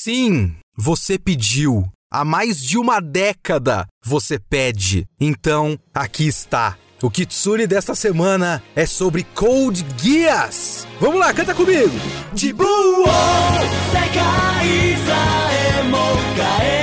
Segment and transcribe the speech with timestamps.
[0.00, 1.84] Sim, você pediu.
[2.08, 5.04] Há mais de uma década você pede.
[5.20, 6.76] Então, aqui está.
[7.02, 10.86] O Kitsune desta semana é sobre Code Geass.
[11.00, 11.90] Vamos lá, canta comigo.
[12.32, 13.08] De boa!
[13.92, 16.77] 世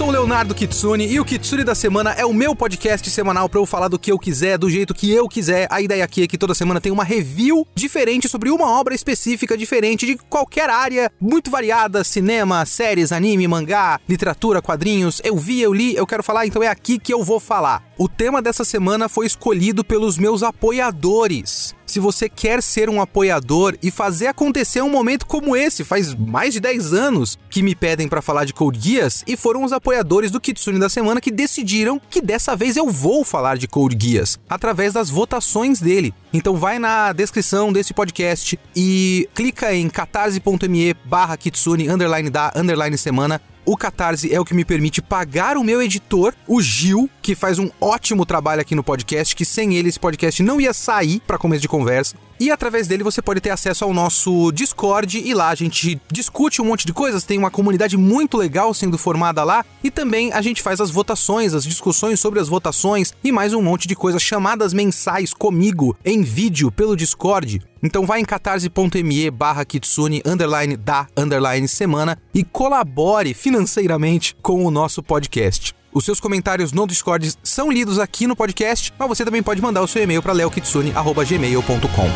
[0.00, 3.60] sou o Leonardo Kitsune e o Kitsune da Semana é o meu podcast semanal para
[3.60, 5.68] eu falar do que eu quiser, do jeito que eu quiser.
[5.70, 9.58] A ideia aqui é que toda semana tem uma review diferente sobre uma obra específica
[9.58, 15.20] diferente de qualquer área, muito variada, cinema, séries, anime, mangá, literatura, quadrinhos.
[15.22, 17.84] Eu vi, eu li, eu quero falar, então é aqui que eu vou falar.
[17.98, 21.74] O tema dessa semana foi escolhido pelos meus apoiadores.
[21.90, 26.54] Se você quer ser um apoiador e fazer acontecer um momento como esse, faz mais
[26.54, 30.30] de 10 anos que me pedem para falar de Code Geass e foram os apoiadores
[30.30, 34.38] do Kitsune da semana que decidiram que dessa vez eu vou falar de Code Geass
[34.48, 36.14] através das votações dele.
[36.32, 42.96] Então vai na descrição desse podcast e clica em catarse.me barra kitsune underline da underline
[42.96, 47.34] semana o Catarse é o que me permite pagar o meu editor, o Gil, que
[47.36, 51.22] faz um ótimo trabalho aqui no podcast, que sem ele esse podcast não ia sair
[51.24, 52.16] para começo de conversa.
[52.40, 56.60] E através dele você pode ter acesso ao nosso Discord e lá a gente discute
[56.60, 60.42] um monte de coisas, tem uma comunidade muito legal sendo formada lá e também a
[60.42, 64.22] gente faz as votações, as discussões sobre as votações e mais um monte de coisas
[64.22, 67.62] chamadas mensais comigo em vídeo pelo Discord.
[67.80, 74.70] Então vai em catarse.me barra kitsune underline da underline semana e colabore financeiramente com o
[74.70, 75.78] nosso podcast.
[75.92, 79.82] Os seus comentários no Discord são lidos aqui no podcast, mas você também pode mandar
[79.82, 82.10] o seu e-mail para leokitsune.gmail.com.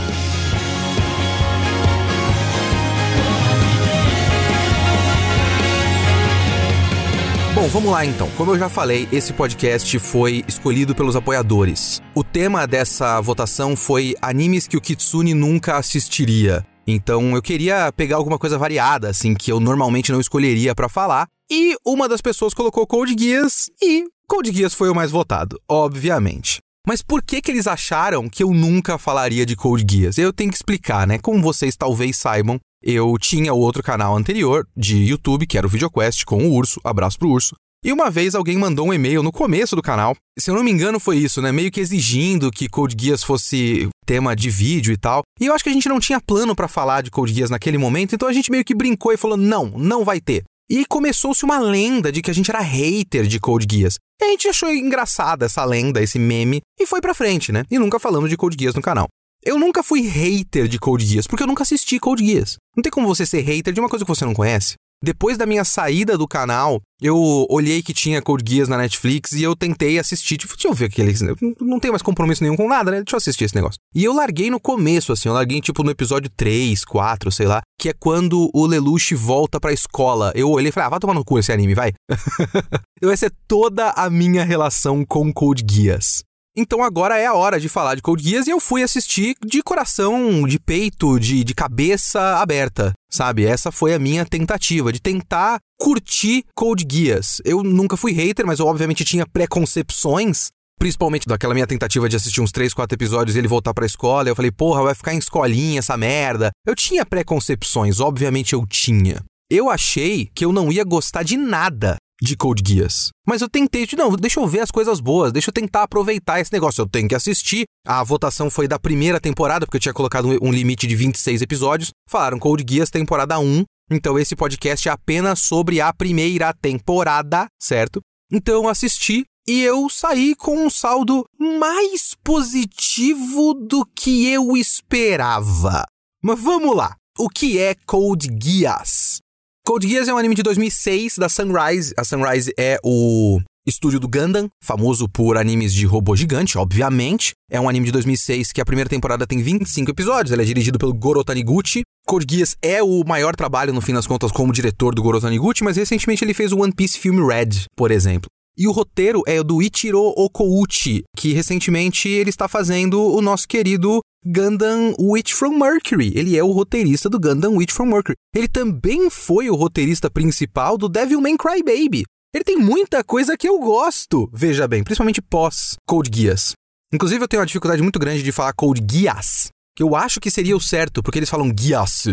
[7.55, 8.29] Bom, vamos lá então.
[8.37, 12.03] Como eu já falei, esse podcast foi escolhido pelos apoiadores.
[12.15, 16.67] O tema dessa votação foi animes que o Kitsune nunca assistiria.
[16.87, 21.27] Então eu queria pegar alguma coisa variada, assim, que eu normalmente não escolheria pra falar.
[21.51, 26.59] E uma das pessoas colocou Code Geass e Code Geass foi o mais votado, obviamente.
[26.87, 30.19] Mas por que que eles acharam que eu nunca falaria de Code Geass?
[30.19, 31.19] Eu tenho que explicar, né?
[31.19, 35.71] Como vocês talvez saibam, eu tinha o outro canal anterior de YouTube, que era o
[35.71, 37.57] VideoQuest com o Urso, abraço pro Urso.
[37.85, 40.71] E uma vez alguém mandou um e-mail no começo do canal, se eu não me
[40.71, 41.53] engano foi isso, né?
[41.53, 45.21] Meio que exigindo que Code Geass fosse tema de vídeo e tal.
[45.39, 47.77] E eu acho que a gente não tinha plano pra falar de Code Geass naquele
[47.77, 50.45] momento, então a gente meio que brincou e falou: não, não vai ter.
[50.71, 53.99] E começou-se uma lenda de que a gente era hater de Code Geass.
[54.19, 57.65] E a gente achou engraçada essa lenda, esse meme, e foi pra frente, né?
[57.71, 59.09] E nunca falamos de Code Geass no canal.
[59.45, 62.57] Eu nunca fui hater de Code Geass, porque eu nunca assisti Code Geass.
[62.75, 64.73] Não tem como você ser hater de uma coisa que você não conhece.
[65.05, 69.43] Depois da minha saída do canal, eu olhei que tinha Code Geass na Netflix e
[69.43, 70.39] eu tentei assistir.
[70.39, 71.13] Tipo, deixa eu ver aquele.
[71.61, 73.03] Não tenho mais compromisso nenhum com nada, né?
[73.03, 73.79] Deixa eu assistir esse negócio.
[73.95, 75.29] E eu larguei no começo, assim.
[75.29, 77.61] Eu larguei, tipo, no episódio 3, 4, sei lá.
[77.79, 80.33] Que é quando o Lelouch volta pra escola.
[80.35, 81.93] Eu olhei e falei, ah, vai tomar no cu esse anime, vai.
[82.97, 86.25] então, essa é toda a minha relação com Code Geass.
[86.57, 89.61] Então agora é a hora de falar de Code Geass e eu fui assistir de
[89.61, 93.45] coração, de peito, de, de cabeça aberta, sabe?
[93.45, 97.43] Essa foi a minha tentativa, de tentar curtir Code Geass.
[97.45, 102.41] Eu nunca fui hater, mas eu obviamente tinha preconcepções, principalmente daquela minha tentativa de assistir
[102.41, 104.29] uns 3, 4 episódios e ele voltar pra escola.
[104.29, 106.53] Eu falei, porra, vai ficar em escolinha essa merda.
[106.65, 109.21] Eu tinha preconcepções, obviamente eu tinha.
[109.51, 113.11] Eu achei que eu não ia gostar de nada de Code Geass.
[113.27, 116.53] Mas eu tentei, não, deixa eu ver as coisas boas, deixa eu tentar aproveitar esse
[116.53, 116.83] negócio.
[116.83, 117.65] Eu tenho que assistir.
[117.87, 121.43] A votação foi da primeira temporada, porque eu tinha colocado um, um limite de 26
[121.43, 121.91] episódios.
[122.09, 123.65] Falaram Code Geass temporada 1.
[123.91, 128.01] Então esse podcast é apenas sobre a primeira temporada, certo?
[128.33, 135.85] Então eu assisti e eu saí com um saldo mais positivo do que eu esperava.
[136.23, 136.97] Mas vamos lá.
[137.19, 139.24] O que é Code Geass?
[139.67, 141.95] Code Geass é um anime de 2006 da Sunrise.
[141.97, 147.33] A Sunrise é o estúdio do Gundam, famoso por animes de robô gigante, obviamente.
[147.51, 150.33] É um anime de 2006 que a primeira temporada tem 25 episódios.
[150.33, 151.81] Ele é dirigido pelo Goro Taniguchi.
[152.07, 155.65] Code Geass é o maior trabalho, no fim das contas, como diretor do Goro Taniguchi,
[155.65, 158.29] mas recentemente ele fez o One Piece Film Red, por exemplo.
[158.57, 164.01] E o roteiro é do Ichiro Okouchi, que recentemente ele está fazendo o nosso querido
[164.25, 166.13] Gundam Witch from Mercury.
[166.15, 168.15] Ele é o roteirista do Gundam Witch from Mercury.
[168.35, 172.05] Ele também foi o roteirista principal do Devilman Crybaby.
[172.33, 176.53] Ele tem muita coisa que eu gosto, veja bem, principalmente pós Code Geass.
[176.93, 180.31] Inclusive eu tenho uma dificuldade muito grande de falar Code Geass, que eu acho que
[180.31, 182.07] seria o certo, porque eles falam Geass.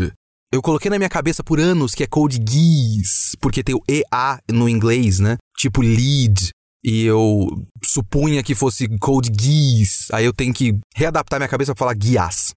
[0.53, 4.38] Eu coloquei na minha cabeça por anos que é Code Geass, porque tem o EA
[4.51, 5.38] no inglês, né?
[5.57, 6.50] Tipo lead.
[6.83, 7.48] e eu
[7.86, 10.07] supunha que fosse Code Geass.
[10.12, 12.51] Aí eu tenho que readaptar minha cabeça pra falar Geass.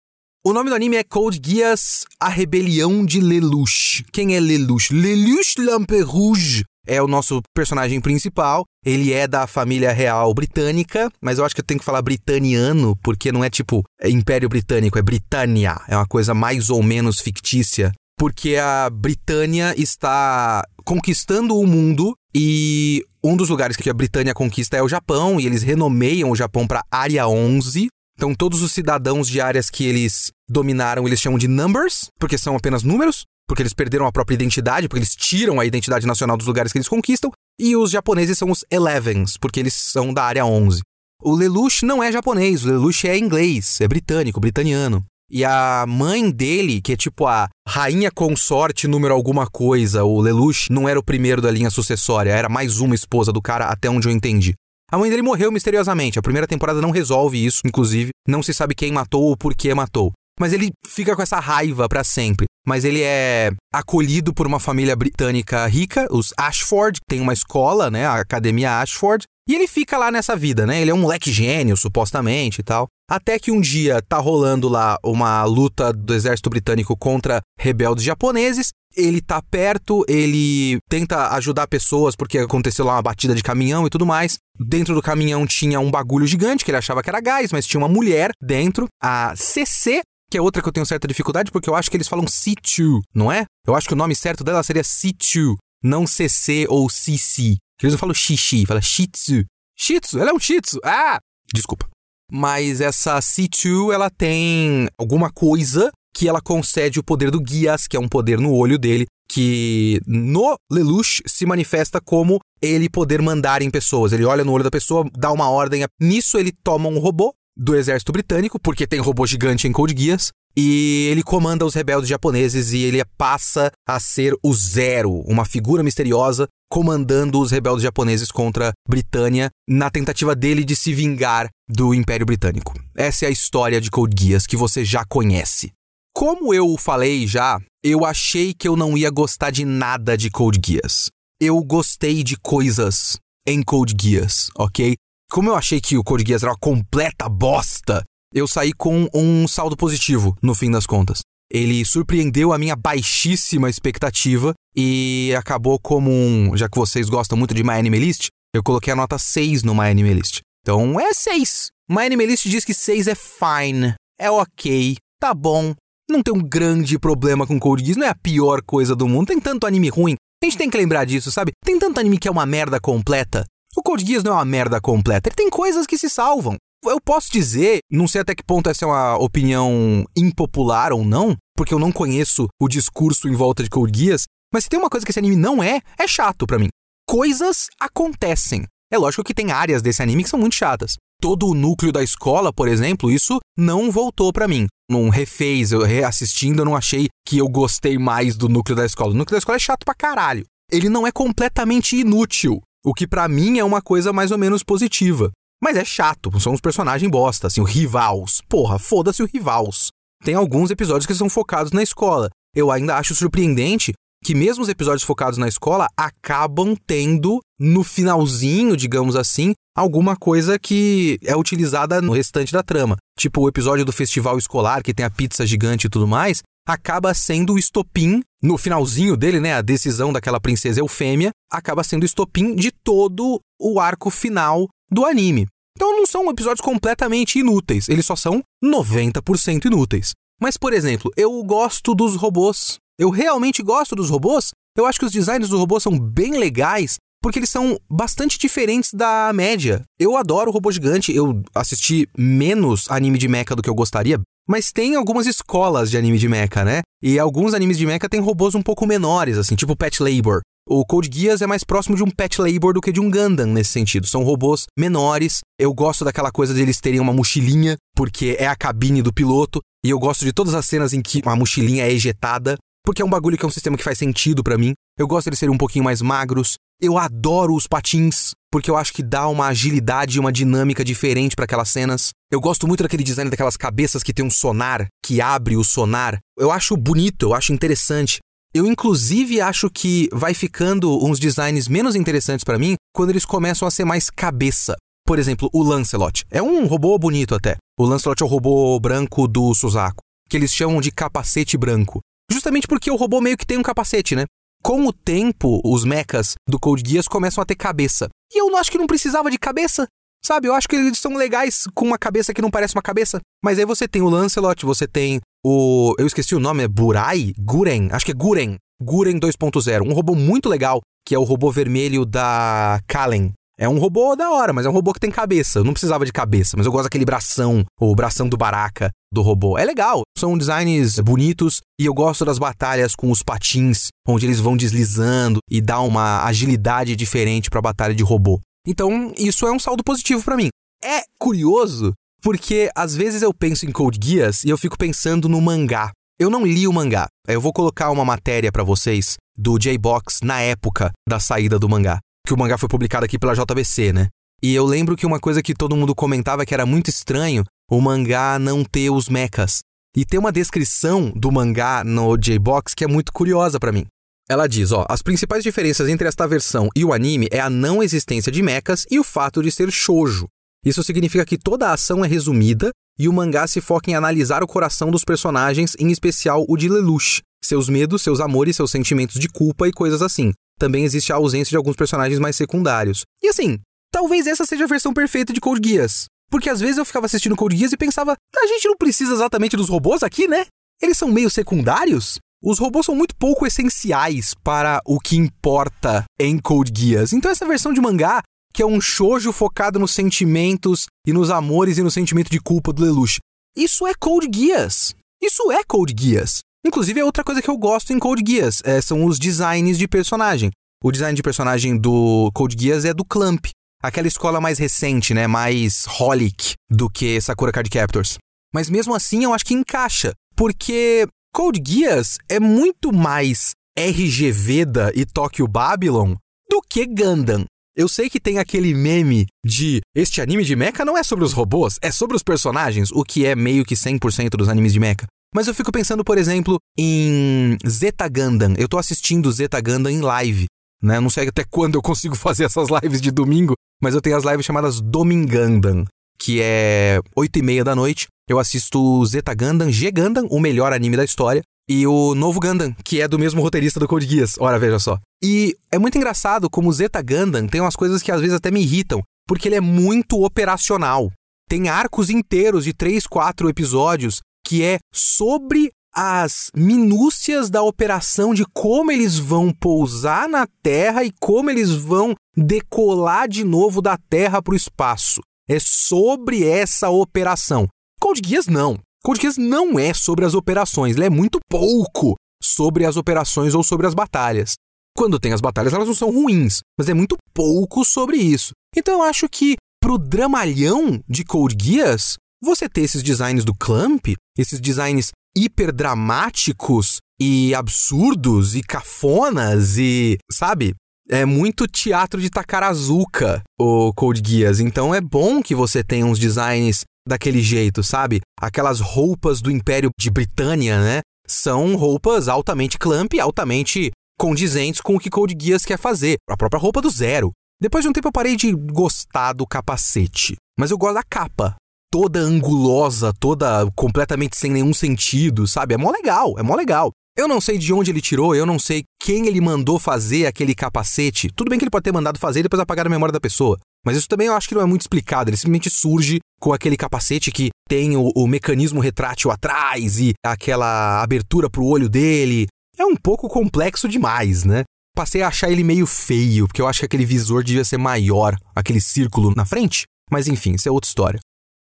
[0.44, 4.04] O nome do anime é Code Geass, A Rebelião de Lelouch.
[4.12, 4.92] Quem é Lelouch?
[4.92, 8.64] Lelouch Lamperouge é o nosso personagem principal.
[8.84, 12.96] Ele é da família real britânica, mas eu acho que eu tenho que falar britaniano,
[13.02, 15.80] porque não é tipo é Império Britânico, é Britânia.
[15.88, 17.92] É uma coisa mais ou menos fictícia.
[18.18, 24.76] Porque a Britânia está conquistando o mundo e um dos lugares que a Britânia conquista
[24.76, 27.88] é o Japão, e eles renomeiam o Japão para Área 11.
[28.16, 32.54] Então, todos os cidadãos de áreas que eles dominaram, eles chamam de numbers, porque são
[32.54, 36.46] apenas números, porque eles perderam a própria identidade, porque eles tiram a identidade nacional dos
[36.46, 37.30] lugares que eles conquistam.
[37.58, 40.80] E os japoneses são os elevens, porque eles são da área 11.
[41.22, 45.04] O Lelouch não é japonês, o Lelouch é inglês, é britânico, britaniano.
[45.30, 50.70] E a mãe dele, que é tipo a rainha consorte número alguma coisa, o Lelouch
[50.70, 54.08] não era o primeiro da linha sucessória, era mais uma esposa do cara, até onde
[54.08, 54.54] eu entendi.
[54.90, 56.18] A mãe dele morreu misteriosamente.
[56.18, 58.10] A primeira temporada não resolve isso, inclusive.
[58.28, 60.12] Não se sabe quem matou ou por que matou.
[60.38, 62.46] Mas ele fica com essa raiva para sempre.
[62.66, 68.06] Mas ele é acolhido por uma família britânica rica, os Ashford, tem uma escola, né,
[68.06, 70.80] a Academia Ashford, e ele fica lá nessa vida, né?
[70.80, 72.86] Ele é um moleque gênio, supostamente e tal.
[73.10, 78.70] Até que um dia tá rolando lá uma luta do exército britânico contra rebeldes japoneses.
[78.96, 83.90] Ele tá perto, ele tenta ajudar pessoas porque aconteceu lá uma batida de caminhão e
[83.90, 84.38] tudo mais.
[84.58, 87.80] Dentro do caminhão tinha um bagulho gigante que ele achava que era gás, mas tinha
[87.80, 90.00] uma mulher dentro, a CC,
[90.34, 93.02] que é outra que eu tenho certa dificuldade porque eu acho que eles falam C2,
[93.14, 93.44] não é?
[93.64, 97.56] Eu acho que o nome certo dela seria C2, não CC ou CC.
[97.80, 99.44] Eles não falam xixi, fala shih tzu.
[99.78, 100.80] Shih tzu, ela é um shih tzu.
[100.84, 101.20] Ah!
[101.54, 101.88] Desculpa.
[102.32, 107.96] Mas essa C2, ela tem alguma coisa que ela concede o poder do Guias, que
[107.96, 113.62] é um poder no olho dele, que no Lelouch se manifesta como ele poder mandar
[113.62, 114.12] em pessoas.
[114.12, 115.84] Ele olha no olho da pessoa, dá uma ordem.
[116.00, 120.30] Nisso ele toma um robô do exército britânico, porque tem robô gigante em Code Geass,
[120.56, 125.82] e ele comanda os rebeldes japoneses e ele passa a ser o Zero, uma figura
[125.82, 132.26] misteriosa comandando os rebeldes japoneses contra Britânia na tentativa dele de se vingar do Império
[132.26, 132.74] Britânico.
[132.96, 135.72] Essa é a história de Code Geass que você já conhece.
[136.14, 140.60] Como eu falei já, eu achei que eu não ia gostar de nada de Code
[140.64, 141.10] Geass.
[141.40, 144.94] Eu gostei de coisas em Code Geass, ok?
[145.34, 149.48] Como eu achei que o Code Geass era uma completa bosta, eu saí com um
[149.48, 151.22] saldo positivo, no fim das contas.
[151.50, 156.56] Ele surpreendeu a minha baixíssima expectativa e acabou como um.
[156.56, 159.74] Já que vocês gostam muito de My Anime List, eu coloquei a nota 6 no
[159.74, 160.38] My Anime List.
[160.62, 161.66] Então é 6.
[161.90, 165.74] My Anime List diz que 6 é fine, é ok, tá bom.
[166.08, 169.26] Não tem um grande problema com Code Geass, não é a pior coisa do mundo.
[169.26, 170.14] Tem tanto anime ruim.
[170.40, 171.50] A gente tem que lembrar disso, sabe?
[171.64, 173.44] Tem tanto anime que é uma merda completa.
[173.76, 175.28] O Code Geass não é uma merda completa.
[175.28, 176.56] Ele tem coisas que se salvam
[176.90, 181.36] eu posso dizer, não sei até que ponto essa é uma opinião impopular ou não,
[181.56, 184.90] porque eu não conheço o discurso em volta de Code Geass, mas se tem uma
[184.90, 186.68] coisa que esse anime não é, é chato para mim.
[187.08, 188.64] Coisas acontecem.
[188.92, 190.96] É lógico que tem áreas desse anime que são muito chatas.
[191.20, 194.66] Todo o núcleo da escola, por exemplo, isso não voltou para mim.
[194.90, 199.12] Não refez, eu reassistindo, eu não achei que eu gostei mais do núcleo da escola.
[199.12, 200.44] O núcleo da escola é chato pra caralho.
[200.70, 204.62] Ele não é completamente inútil, o que para mim é uma coisa mais ou menos
[204.62, 205.30] positiva.
[205.62, 208.42] Mas é chato, são uns personagens bosta, assim, o Rivals.
[208.48, 209.88] Porra, foda-se o Rivals.
[210.22, 212.28] Tem alguns episódios que são focados na escola.
[212.54, 218.76] Eu ainda acho surpreendente que mesmo os episódios focados na escola acabam tendo, no finalzinho,
[218.76, 222.96] digamos assim, alguma coisa que é utilizada no restante da trama.
[223.18, 227.12] Tipo o episódio do festival escolar, que tem a pizza gigante e tudo mais, acaba
[227.14, 232.06] sendo o estopim, no finalzinho dele, né, a decisão daquela princesa eufêmia, acaba sendo o
[232.06, 235.46] estopim de todo o arco final do anime.
[235.76, 240.12] Então não são episódios completamente inúteis, eles só são 90% inúteis.
[240.40, 242.76] Mas, por exemplo, eu gosto dos robôs.
[242.98, 244.50] Eu realmente gosto dos robôs.
[244.76, 248.92] Eu acho que os designs dos robôs são bem legais, porque eles são bastante diferentes
[248.92, 249.82] da média.
[249.98, 254.20] Eu adoro o robô gigante, eu assisti menos anime de mecha do que eu gostaria,
[254.48, 256.82] mas tem algumas escolas de anime de mecha, né?
[257.02, 260.40] E alguns animes de mecha têm robôs um pouco menores, assim, tipo Pet Labor.
[260.66, 263.48] O Code Geass é mais próximo de um Pet Labor do que de um Gundam
[263.48, 264.06] nesse sentido.
[264.06, 265.40] São robôs menores.
[265.58, 269.60] Eu gosto daquela coisa de eles terem uma mochilinha, porque é a cabine do piloto.
[269.84, 273.04] E eu gosto de todas as cenas em que uma mochilinha é ejetada, porque é
[273.04, 274.72] um bagulho que é um sistema que faz sentido para mim.
[274.98, 276.54] Eu gosto deles serem um pouquinho mais magros.
[276.80, 281.34] Eu adoro os patins, porque eu acho que dá uma agilidade e uma dinâmica diferente
[281.34, 282.10] para aquelas cenas.
[282.30, 286.20] Eu gosto muito daquele design daquelas cabeças que tem um sonar, que abre o sonar.
[286.38, 288.20] Eu acho bonito, eu acho interessante.
[288.54, 293.66] Eu, inclusive, acho que vai ficando uns designs menos interessantes para mim quando eles começam
[293.66, 294.76] a ser mais cabeça.
[295.04, 296.24] Por exemplo, o Lancelot.
[296.30, 297.56] É um robô bonito até.
[297.76, 301.98] O Lancelot é o robô branco do Suzaku, que eles chamam de capacete branco.
[302.30, 304.26] Justamente porque o robô meio que tem um capacete, né?
[304.64, 308.08] Com o tempo, os mechas do Code Geass começam a ter cabeça.
[308.32, 309.86] E eu acho que não precisava de cabeça.
[310.24, 313.20] Sabe, eu acho que eles são legais com uma cabeça que não parece uma cabeça.
[313.44, 315.94] Mas aí você tem o Lancelot, você tem o.
[315.98, 317.34] Eu esqueci o nome, é Burai?
[317.38, 317.90] Guren?
[317.92, 318.56] Acho que é Guren.
[318.80, 319.86] Guren 2.0.
[319.86, 323.34] Um robô muito legal, que é o robô vermelho da Kalen.
[323.58, 325.60] É um robô da hora, mas é um robô que tem cabeça.
[325.60, 329.22] Eu não precisava de cabeça, mas eu gosto daquele bração, o bração do Baraka do
[329.22, 329.56] robô.
[329.56, 334.40] É legal, são designs bonitos e eu gosto das batalhas com os patins, onde eles
[334.40, 338.40] vão deslizando e dá uma agilidade diferente para a batalha de robô.
[338.66, 340.48] Então, isso é um saldo positivo para mim.
[340.82, 341.92] É curioso
[342.22, 345.92] porque às vezes eu penso em Code Geass e eu fico pensando no mangá.
[346.18, 347.06] Eu não li o mangá.
[347.28, 351.98] Eu vou colocar uma matéria para vocês do J-Box na época da saída do mangá,
[352.26, 354.08] que o mangá foi publicado aqui pela JBC, né?
[354.42, 357.80] E eu lembro que uma coisa que todo mundo comentava que era muito estranho, o
[357.80, 359.60] mangá não ter os mechas.
[359.94, 363.86] E tem uma descrição do mangá no J-Box que é muito curiosa para mim.
[364.28, 367.82] Ela diz, ó, as principais diferenças entre esta versão e o anime é a não
[367.82, 370.26] existência de mechas e o fato de ser shoujo.
[370.64, 374.42] Isso significa que toda a ação é resumida e o mangá se foca em analisar
[374.42, 379.20] o coração dos personagens, em especial o de Lelouch, seus medos, seus amores, seus sentimentos
[379.20, 380.32] de culpa e coisas assim.
[380.58, 383.02] Também existe a ausência de alguns personagens mais secundários.
[383.22, 383.58] E assim,
[383.92, 386.06] talvez essa seja a versão perfeita de Code Geass.
[386.30, 389.56] Porque às vezes eu ficava assistindo Code Geass e pensava, a gente não precisa exatamente
[389.56, 390.46] dos robôs aqui, né?
[390.82, 392.18] Eles são meio secundários?
[392.42, 397.12] Os robôs são muito pouco essenciais para o que importa em Code Geass.
[397.12, 398.20] Então essa versão de mangá,
[398.52, 402.72] que é um shoujo focado nos sentimentos e nos amores e no sentimento de culpa
[402.72, 403.18] do Lelouch,
[403.56, 404.94] isso é Code Geass.
[405.22, 406.40] Isso é Code Geass.
[406.66, 409.86] Inclusive é outra coisa que eu gosto em Code Geass, é, são os designs de
[409.86, 410.50] personagem.
[410.82, 413.46] O design de personagem do Code Geass é do Clamp,
[413.82, 418.16] aquela escola mais recente, né, mais holic do que Sakura Card Captors.
[418.52, 424.90] Mas mesmo assim eu acho que encaixa, porque Code Geass é muito mais RG Veda
[424.94, 426.14] e Tokyo Babylon
[426.48, 427.44] do que Gundam.
[427.76, 431.32] Eu sei que tem aquele meme de este anime de mecha não é sobre os
[431.32, 435.06] robôs, é sobre os personagens, o que é meio que 100% dos animes de mecha.
[435.34, 438.54] Mas eu fico pensando, por exemplo, em Zeta Gundam.
[438.56, 440.46] Eu tô assistindo Zeta Gundam em live,
[440.80, 441.00] né?
[441.00, 444.24] Não sei até quando eu consigo fazer essas lives de domingo, mas eu tenho as
[444.24, 445.84] lives chamadas Domingandam,
[446.16, 448.06] que é 8 e meia da noite.
[448.30, 452.72] Eu assisto Zeta Gundam, G Gundam, o melhor anime da história, e o novo Gundam,
[452.84, 454.36] que é do mesmo roteirista do Code Geass.
[454.38, 454.98] Ora, veja só.
[455.20, 458.60] E é muito engraçado como Zeta Gundam tem umas coisas que às vezes até me
[458.60, 461.10] irritam, porque ele é muito operacional.
[461.48, 468.44] Tem arcos inteiros de 3, 4 episódios que é sobre as minúcias da operação de
[468.52, 474.42] como eles vão pousar na Terra e como eles vão decolar de novo da Terra
[474.42, 475.20] para o espaço.
[475.48, 477.68] É sobre essa operação.
[478.00, 478.78] Code Geass não.
[479.04, 483.62] Code Geass não é sobre as operações, ele é muito pouco sobre as operações ou
[483.62, 484.54] sobre as batalhas.
[484.96, 488.52] Quando tem as batalhas, elas não são ruins, mas é muito pouco sobre isso.
[488.76, 494.06] Então eu acho que pro dramalhão de Code Geass, você ter esses designs do Clamp,
[494.38, 500.74] esses designs hiperdramáticos e absurdos e cafonas e, sabe?
[501.10, 504.60] É muito teatro de Takarazuka, o Code Geass.
[504.60, 508.20] Então é bom que você tenha uns designs daquele jeito, sabe?
[508.40, 511.00] Aquelas roupas do Império de Britânia, né?
[511.26, 516.16] São roupas altamente clamp, altamente condizentes com o que Code Geass quer fazer.
[516.28, 517.32] A própria roupa do Zero.
[517.60, 521.54] Depois de um tempo eu parei de gostar do capacete, mas eu gosto da capa.
[521.94, 525.74] Toda angulosa, toda completamente sem nenhum sentido, sabe?
[525.74, 526.90] É mó legal, é mó legal.
[527.16, 530.56] Eu não sei de onde ele tirou, eu não sei quem ele mandou fazer aquele
[530.56, 531.30] capacete.
[531.32, 533.60] Tudo bem que ele pode ter mandado fazer e depois apagar a memória da pessoa.
[533.86, 535.30] Mas isso também eu acho que não é muito explicado.
[535.30, 541.00] Ele simplesmente surge com aquele capacete que tem o, o mecanismo retrátil atrás e aquela
[541.00, 542.48] abertura pro olho dele.
[542.76, 544.64] É um pouco complexo demais, né?
[544.96, 548.36] Passei a achar ele meio feio, porque eu acho que aquele visor devia ser maior,
[548.52, 549.84] aquele círculo na frente.
[550.10, 551.20] Mas enfim, isso é outra história.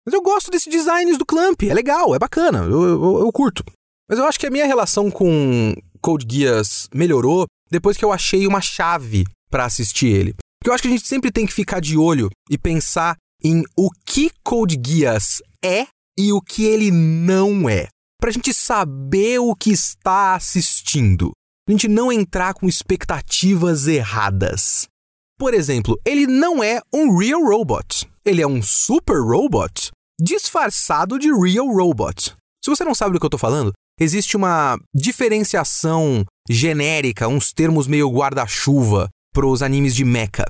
[0.07, 3.65] Mas eu gosto desse designs do Clamp, é legal, é bacana, eu, eu, eu curto.
[4.09, 8.47] Mas eu acho que a minha relação com Code Geass melhorou depois que eu achei
[8.47, 10.35] uma chave para assistir ele.
[10.61, 13.65] Porque eu acho que a gente sempre tem que ficar de olho e pensar em
[13.77, 17.89] o que Code Geass é e o que ele não é.
[18.21, 21.33] Pra gente saber o que está assistindo.
[21.69, 24.87] A gente não entrar com expectativas erradas.
[25.37, 28.09] Por exemplo, ele não é um real robot.
[28.25, 32.35] Ele é um super robot disfarçado de real robot.
[32.65, 37.87] Se você não sabe do que eu tô falando, existe uma diferenciação genérica, uns termos
[37.87, 40.47] meio guarda-chuva pros animes de mecha.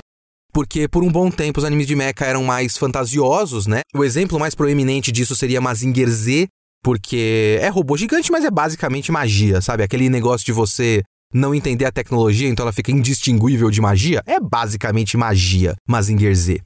[0.52, 3.80] Porque por um bom tempo os animes de mecha eram mais fantasiosos, né?
[3.94, 6.48] O exemplo mais proeminente disso seria Mazinger Z,
[6.82, 9.82] porque é robô gigante, mas é basicamente magia, sabe?
[9.82, 11.02] Aquele negócio de você
[11.34, 16.62] não entender a tecnologia, então ela fica indistinguível de magia, é basicamente magia, Mazinger Z.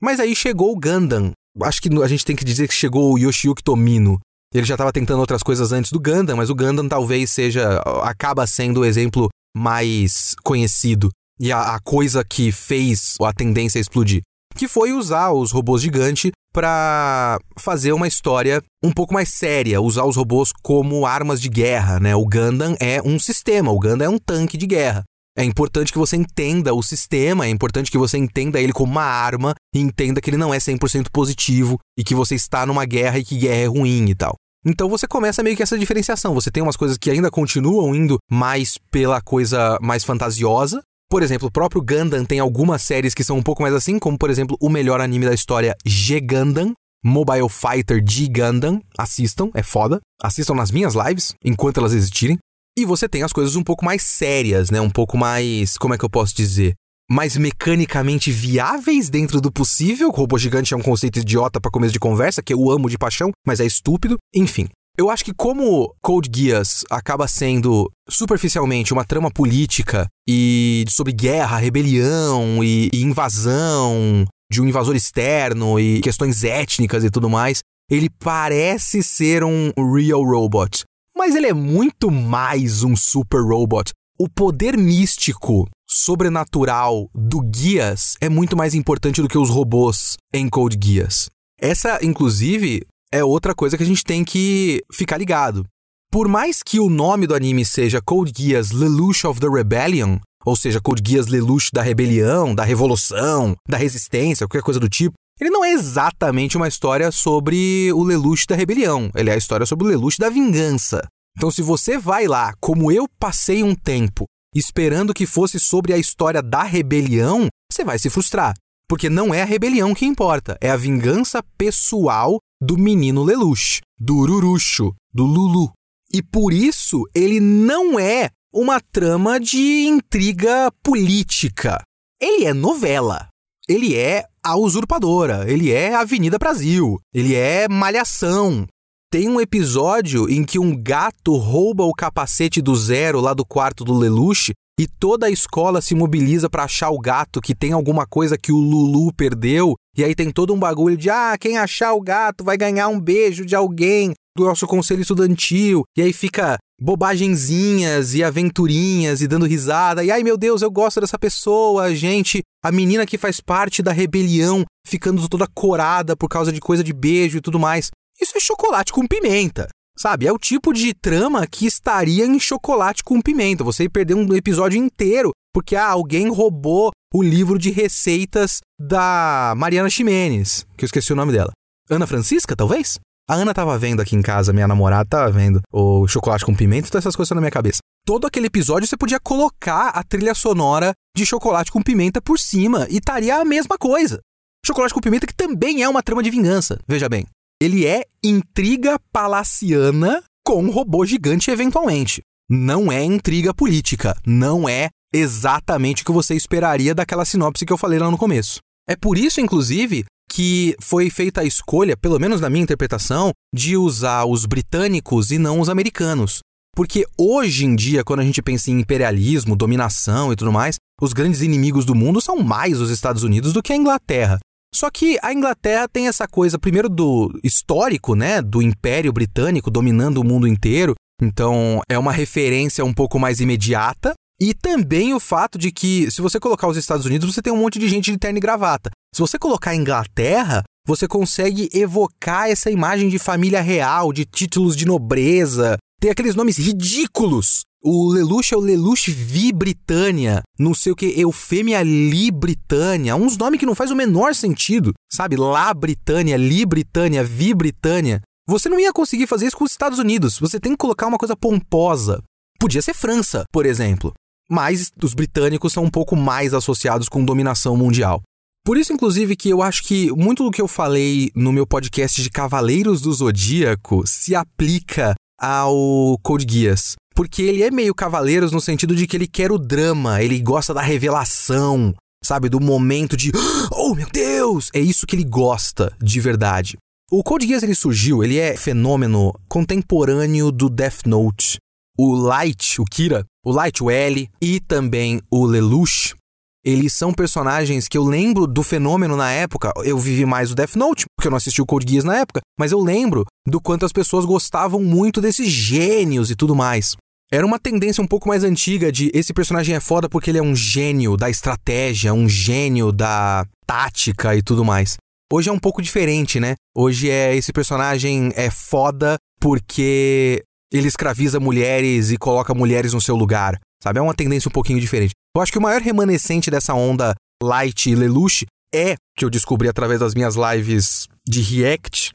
[0.00, 1.32] Mas aí chegou o Gundam.
[1.62, 4.18] Acho que a gente tem que dizer que chegou o Yoshiyuki Tomino.
[4.52, 8.46] Ele já estava tentando outras coisas antes do Gundam, mas o Gundam talvez seja acaba
[8.46, 14.22] sendo o exemplo mais conhecido e a, a coisa que fez a tendência explodir,
[14.54, 20.04] que foi usar os robôs gigantes para fazer uma história um pouco mais séria, usar
[20.04, 22.14] os robôs como armas de guerra, né?
[22.14, 25.02] O Gundam é um sistema, o Gundam é um tanque de guerra.
[25.36, 29.02] É importante que você entenda o sistema, é importante que você entenda ele como uma
[29.02, 33.18] arma e entenda que ele não é 100% positivo e que você está numa guerra
[33.18, 34.36] e que guerra é ruim e tal.
[34.64, 36.34] Então você começa meio que essa diferenciação.
[36.34, 40.80] Você tem umas coisas que ainda continuam indo mais pela coisa mais fantasiosa,
[41.14, 44.18] por exemplo, o próprio Gundam tem algumas séries que são um pouco mais assim, como
[44.18, 46.72] por exemplo o melhor anime da história, G Gundam,
[47.04, 48.80] Mobile Fighter G Gundam.
[48.98, 50.00] Assistam, é foda.
[50.20, 52.38] Assistam nas minhas lives, enquanto elas existirem.
[52.76, 54.80] E você tem as coisas um pouco mais sérias, né?
[54.80, 55.78] Um pouco mais.
[55.78, 56.74] Como é que eu posso dizer?
[57.08, 60.10] Mais mecanicamente viáveis dentro do possível.
[60.10, 63.30] Robô gigante é um conceito idiota para começo de conversa, que eu amo de paixão,
[63.46, 64.16] mas é estúpido.
[64.34, 64.66] Enfim,
[64.98, 71.58] eu acho que como Code Geass acaba sendo superficialmente uma trama política e sobre guerra,
[71.58, 78.08] rebelião e, e invasão de um invasor externo e questões étnicas e tudo mais, ele
[78.08, 80.84] parece ser um real robot,
[81.24, 83.94] mas ele é muito mais um super robot.
[84.18, 90.50] O poder místico, sobrenatural do Guias é muito mais importante do que os robôs em
[90.50, 91.30] Code Geass.
[91.58, 95.64] Essa, inclusive, é outra coisa que a gente tem que ficar ligado.
[96.12, 100.54] Por mais que o nome do anime seja Code Geass Lelouch of the Rebellion, ou
[100.54, 105.48] seja, Code Geass Lelouch da rebelião, da revolução, da resistência, qualquer coisa do tipo, ele
[105.48, 109.86] não é exatamente uma história sobre o Lelouch da rebelião, ele é a história sobre
[109.86, 111.08] o Lelouch da vingança.
[111.36, 115.98] Então, se você vai lá, como eu passei um tempo, esperando que fosse sobre a
[115.98, 118.54] história da rebelião, você vai se frustrar.
[118.88, 124.16] Porque não é a rebelião que importa, é a vingança pessoal do menino Lelouch, do
[124.18, 125.72] Ururucho, do Lulu.
[126.12, 131.82] E por isso ele não é uma trama de intriga política.
[132.20, 133.28] Ele é novela.
[133.68, 138.66] Ele é a usurpadora, ele é Avenida Brasil, ele é malhação.
[139.14, 143.84] Tem um episódio em que um gato rouba o capacete do Zero lá do quarto
[143.84, 148.08] do Lelouch e toda a escola se mobiliza para achar o gato que tem alguma
[148.08, 149.76] coisa que o Lulu perdeu.
[149.96, 152.98] E aí tem todo um bagulho de ah, quem achar o gato vai ganhar um
[152.98, 155.84] beijo de alguém do nosso conselho estudantil.
[155.96, 160.02] E aí fica bobagenzinhas e aventurinhas e dando risada.
[160.02, 162.42] E ai meu Deus, eu gosto dessa pessoa, gente.
[162.64, 166.92] A menina que faz parte da rebelião ficando toda corada por causa de coisa de
[166.92, 167.92] beijo e tudo mais.
[168.20, 169.68] Isso é chocolate com pimenta.
[169.96, 173.62] Sabe, é o tipo de trama que estaria em chocolate com pimenta.
[173.62, 179.88] Você perder um episódio inteiro porque ah, alguém roubou o livro de receitas da Mariana
[179.88, 181.52] Ximenes, que eu esqueci o nome dela.
[181.88, 182.98] Ana Francisca, talvez?
[183.30, 186.88] A Ana tava vendo aqui em casa, minha namorada tava vendo o chocolate com pimenta,
[186.88, 187.78] todas essas coisas na minha cabeça.
[188.04, 192.86] Todo aquele episódio você podia colocar a trilha sonora de chocolate com pimenta por cima
[192.90, 194.18] e estaria a mesma coisa.
[194.66, 197.26] Chocolate com pimenta que também é uma trama de vingança, veja bem
[197.60, 202.22] ele é intriga palaciana com um robô gigante eventualmente.
[202.48, 207.78] Não é intriga política, não é exatamente o que você esperaria daquela sinopse que eu
[207.78, 208.58] falei lá no começo.
[208.88, 213.76] É por isso, inclusive, que foi feita a escolha, pelo menos na minha interpretação, de
[213.76, 216.40] usar os britânicos e não os americanos.
[216.74, 221.12] Porque hoje em dia, quando a gente pensa em imperialismo, dominação e tudo mais, os
[221.12, 224.40] grandes inimigos do mundo são mais os Estados Unidos do que a Inglaterra.
[224.74, 228.42] Só que a Inglaterra tem essa coisa, primeiro, do histórico, né?
[228.42, 230.94] Do Império Britânico dominando o mundo inteiro.
[231.22, 234.14] Então, é uma referência um pouco mais imediata.
[234.40, 237.56] E também o fato de que, se você colocar os Estados Unidos, você tem um
[237.56, 238.90] monte de gente de terno e gravata.
[239.14, 244.76] Se você colocar a Inglaterra, você consegue evocar essa imagem de família real, de títulos
[244.76, 245.78] de nobreza.
[246.00, 251.20] Tem aqueles nomes ridículos o Lelouch é o Lelouch Vi Britânia, não sei o que,
[251.20, 255.36] Eufêmia Li Britânia, uns nomes que não faz o menor sentido, sabe?
[255.36, 258.22] Lá Britânia, Li Britânia, Vi Britânia.
[258.48, 261.18] Você não ia conseguir fazer isso com os Estados Unidos, você tem que colocar uma
[261.18, 262.22] coisa pomposa.
[262.58, 264.14] Podia ser França, por exemplo,
[264.48, 268.22] mas os britânicos são um pouco mais associados com dominação mundial.
[268.64, 272.22] Por isso, inclusive, que eu acho que muito do que eu falei no meu podcast
[272.22, 276.94] de Cavaleiros do Zodíaco se aplica ao Code Geass.
[277.14, 280.74] Porque ele é meio Cavaleiros no sentido de que ele quer o drama, ele gosta
[280.74, 282.48] da revelação, sabe?
[282.48, 283.30] Do momento de,
[283.72, 284.70] oh meu Deus!
[284.74, 286.76] É isso que ele gosta de verdade.
[287.10, 291.58] O Code Geass ele surgiu, ele é fenômeno contemporâneo do Death Note.
[291.96, 296.16] O Light, o Kira, o Light, o L e também o Lelouch,
[296.64, 299.70] eles são personagens que eu lembro do fenômeno na época.
[299.84, 302.40] Eu vivi mais o Death Note, porque eu não assisti o Code Geass na época,
[302.58, 306.96] mas eu lembro do quanto as pessoas gostavam muito desses gênios e tudo mais.
[307.34, 310.42] Era uma tendência um pouco mais antiga de esse personagem é foda porque ele é
[310.42, 314.96] um gênio da estratégia, um gênio da tática e tudo mais.
[315.32, 316.54] Hoje é um pouco diferente, né?
[316.78, 323.16] Hoje é esse personagem é foda porque ele escraviza mulheres e coloca mulheres no seu
[323.16, 323.98] lugar, sabe?
[323.98, 325.10] É uma tendência um pouquinho diferente.
[325.36, 329.68] Eu acho que o maior remanescente dessa onda Light e Lelouch é, que eu descobri
[329.68, 332.12] através das minhas lives de React,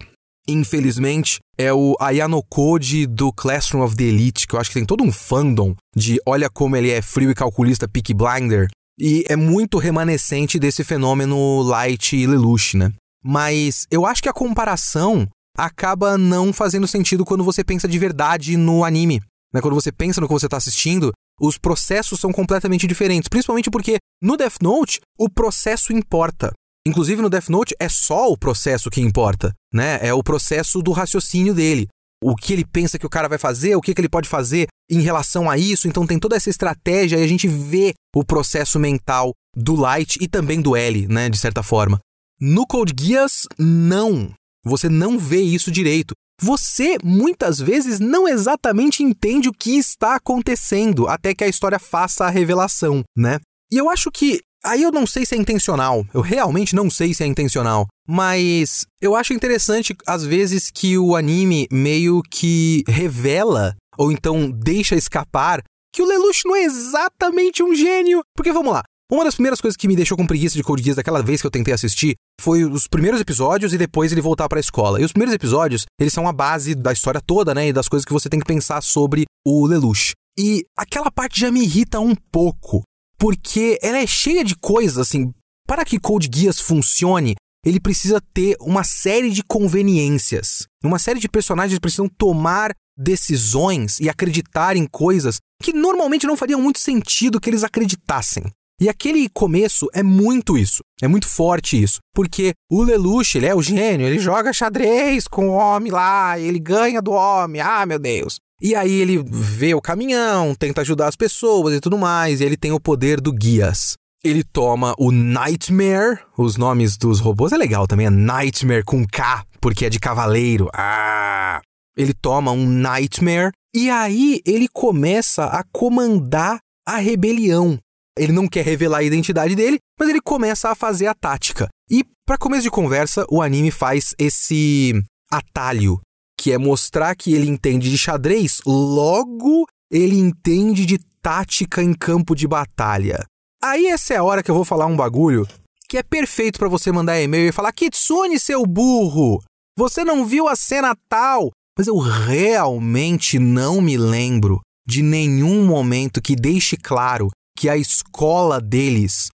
[0.50, 4.86] infelizmente, é o Ayano Code do Classroom of the Elite, que eu acho que tem
[4.86, 8.68] todo um fandom de olha como ele é frio e calculista, Peak Blinder,
[9.00, 12.92] e é muito remanescente desse fenômeno Light e Lelouch, né?
[13.24, 18.56] Mas eu acho que a comparação acaba não fazendo sentido quando você pensa de verdade
[18.58, 19.22] no anime.
[19.54, 19.62] Né?
[19.62, 23.28] Quando você pensa no que você está assistindo, os processos são completamente diferentes.
[23.28, 26.52] Principalmente porque no Death Note, o processo importa.
[26.88, 30.00] Inclusive no Death Note é só o processo que importa, né?
[30.02, 31.88] É o processo do raciocínio dele.
[32.22, 34.68] O que ele pensa que o cara vai fazer, o que, que ele pode fazer
[34.90, 35.88] em relação a isso.
[35.88, 40.28] Então tem toda essa estratégia e a gente vê o processo mental do Light e
[40.28, 41.30] também do L, né?
[41.30, 42.00] De certa forma.
[42.40, 44.34] No Code Geass, não.
[44.64, 46.14] Você não vê isso direito.
[46.42, 52.26] Você muitas vezes não exatamente entende o que está acontecendo até que a história faça
[52.26, 53.40] a revelação, né?
[53.72, 57.14] E eu acho que Aí eu não sei se é intencional, eu realmente não sei
[57.14, 63.76] se é intencional, mas eu acho interessante às vezes que o anime meio que revela
[63.98, 65.62] ou então deixa escapar
[65.94, 68.22] que o Lelouch não é exatamente um gênio.
[68.36, 70.98] Porque vamos lá, uma das primeiras coisas que me deixou com preguiça de Code Geass
[70.98, 74.60] daquela vez que eu tentei assistir foi os primeiros episódios e depois ele voltar para
[74.60, 75.02] a escola.
[75.02, 78.06] E os primeiros episódios, eles são a base da história toda, né, e das coisas
[78.06, 80.14] que você tem que pensar sobre o Lelouch.
[80.38, 82.84] E aquela parte já me irrita um pouco,
[83.20, 85.32] porque ela é cheia de coisas assim,
[85.68, 90.66] para que Code Geass funcione, ele precisa ter uma série de conveniências.
[90.84, 96.62] Uma série de personagens precisam tomar decisões e acreditar em coisas que normalmente não fariam
[96.62, 98.44] muito sentido que eles acreditassem.
[98.82, 103.54] E aquele começo é muito isso, é muito forte isso, porque o Lelouch, ele é
[103.54, 108.00] o gênio, ele joga xadrez com o homem lá, ele ganha do homem, ah meu
[108.00, 108.40] Deus.
[108.62, 112.58] E aí ele vê o caminhão, tenta ajudar as pessoas e tudo mais, e ele
[112.58, 113.94] tem o poder do guias.
[114.22, 119.46] Ele toma o Nightmare, os nomes dos robôs é legal também, é Nightmare com K,
[119.62, 120.70] porque é de cavaleiro.
[120.74, 121.62] Ah!
[121.96, 127.78] Ele toma um Nightmare e aí ele começa a comandar a rebelião.
[128.18, 131.70] Ele não quer revelar a identidade dele, mas ele começa a fazer a tática.
[131.90, 136.02] E para começo de conversa, o anime faz esse atalho,
[136.40, 142.34] que é mostrar que ele entende de xadrez, logo ele entende de tática em campo
[142.34, 143.26] de batalha.
[143.62, 145.46] Aí essa é a hora que eu vou falar um bagulho
[145.90, 149.44] que é perfeito para você mandar e-mail e falar: "Kitsune, seu burro,
[149.78, 156.22] você não viu a cena tal?" Mas eu realmente não me lembro de nenhum momento
[156.22, 159.28] que deixe claro que a escola deles